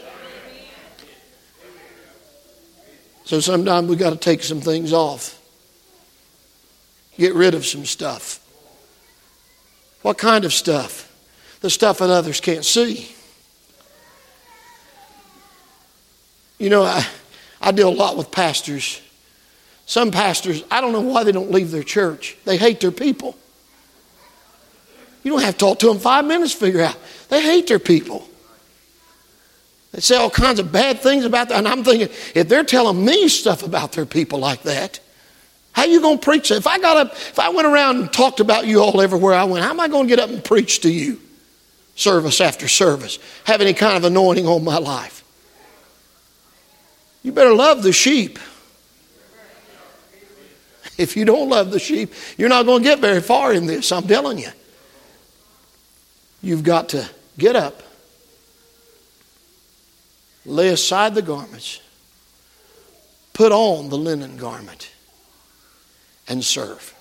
So 3.26 3.40
sometimes 3.40 3.88
we've 3.88 3.98
got 3.98 4.10
to 4.10 4.16
take 4.16 4.44
some 4.44 4.60
things 4.60 4.92
off, 4.92 5.38
get 7.18 7.34
rid 7.34 7.54
of 7.54 7.66
some 7.66 7.84
stuff. 7.84 8.40
What 10.02 10.16
kind 10.16 10.44
of 10.44 10.52
stuff? 10.52 11.12
The 11.60 11.68
stuff 11.68 11.98
that 11.98 12.08
others 12.08 12.40
can't 12.40 12.64
see. 12.64 13.12
You 16.58 16.70
know, 16.70 16.84
I, 16.84 17.04
I 17.60 17.72
deal 17.72 17.88
a 17.88 17.90
lot 17.90 18.16
with 18.16 18.30
pastors. 18.30 19.02
Some 19.86 20.12
pastors, 20.12 20.62
I 20.70 20.80
don't 20.80 20.92
know 20.92 21.00
why 21.00 21.24
they 21.24 21.32
don't 21.32 21.50
leave 21.50 21.72
their 21.72 21.82
church. 21.82 22.36
They 22.44 22.56
hate 22.56 22.78
their 22.78 22.92
people. 22.92 23.36
You 25.24 25.32
don't 25.32 25.42
have 25.42 25.54
to 25.54 25.58
talk 25.58 25.80
to 25.80 25.88
them 25.88 25.98
five 25.98 26.24
minutes 26.24 26.52
to 26.52 26.60
figure 26.60 26.82
out. 26.82 26.96
They 27.28 27.42
hate 27.42 27.66
their 27.66 27.80
people. 27.80 28.28
They 29.92 30.00
say 30.00 30.16
all 30.16 30.30
kinds 30.30 30.58
of 30.58 30.72
bad 30.72 31.00
things 31.00 31.24
about 31.24 31.48
that. 31.48 31.58
And 31.58 31.68
I'm 31.68 31.84
thinking, 31.84 32.08
if 32.34 32.48
they're 32.48 32.64
telling 32.64 33.04
me 33.04 33.28
stuff 33.28 33.62
about 33.62 33.92
their 33.92 34.06
people 34.06 34.38
like 34.38 34.62
that, 34.62 35.00
how 35.72 35.84
you 35.84 36.00
going 36.00 36.18
to 36.18 36.24
preach 36.24 36.48
that? 36.48 36.56
If 36.56 36.66
I 36.66 36.78
got 36.78 36.96
up, 36.96 37.12
if 37.12 37.38
I 37.38 37.50
went 37.50 37.66
around 37.66 37.96
and 37.96 38.12
talked 38.12 38.40
about 38.40 38.66
you 38.66 38.80
all 38.80 39.00
everywhere 39.00 39.34
I 39.34 39.44
went, 39.44 39.64
how 39.64 39.70
am 39.70 39.80
I 39.80 39.88
going 39.88 40.08
to 40.08 40.08
get 40.08 40.18
up 40.18 40.30
and 40.30 40.42
preach 40.42 40.80
to 40.80 40.90
you? 40.90 41.20
Service 41.94 42.40
after 42.40 42.68
service. 42.68 43.18
Have 43.44 43.60
any 43.60 43.74
kind 43.74 43.96
of 43.96 44.04
anointing 44.04 44.46
on 44.46 44.64
my 44.64 44.78
life. 44.78 45.22
You 47.22 47.32
better 47.32 47.54
love 47.54 47.82
the 47.82 47.92
sheep. 47.92 48.38
If 50.98 51.14
you 51.14 51.26
don't 51.26 51.50
love 51.50 51.72
the 51.72 51.78
sheep, 51.78 52.14
you're 52.38 52.48
not 52.48 52.64
going 52.64 52.82
to 52.82 52.88
get 52.88 53.00
very 53.00 53.20
far 53.20 53.52
in 53.52 53.66
this, 53.66 53.92
I'm 53.92 54.06
telling 54.06 54.38
you. 54.38 54.48
You've 56.42 56.62
got 56.62 56.88
to 56.90 57.06
get 57.36 57.54
up 57.54 57.82
lay 60.46 60.68
aside 60.68 61.14
the 61.14 61.22
garments, 61.22 61.80
put 63.32 63.52
on 63.52 63.90
the 63.90 63.98
linen 63.98 64.36
garment, 64.36 64.90
and 66.28 66.42
serve. 66.44 66.95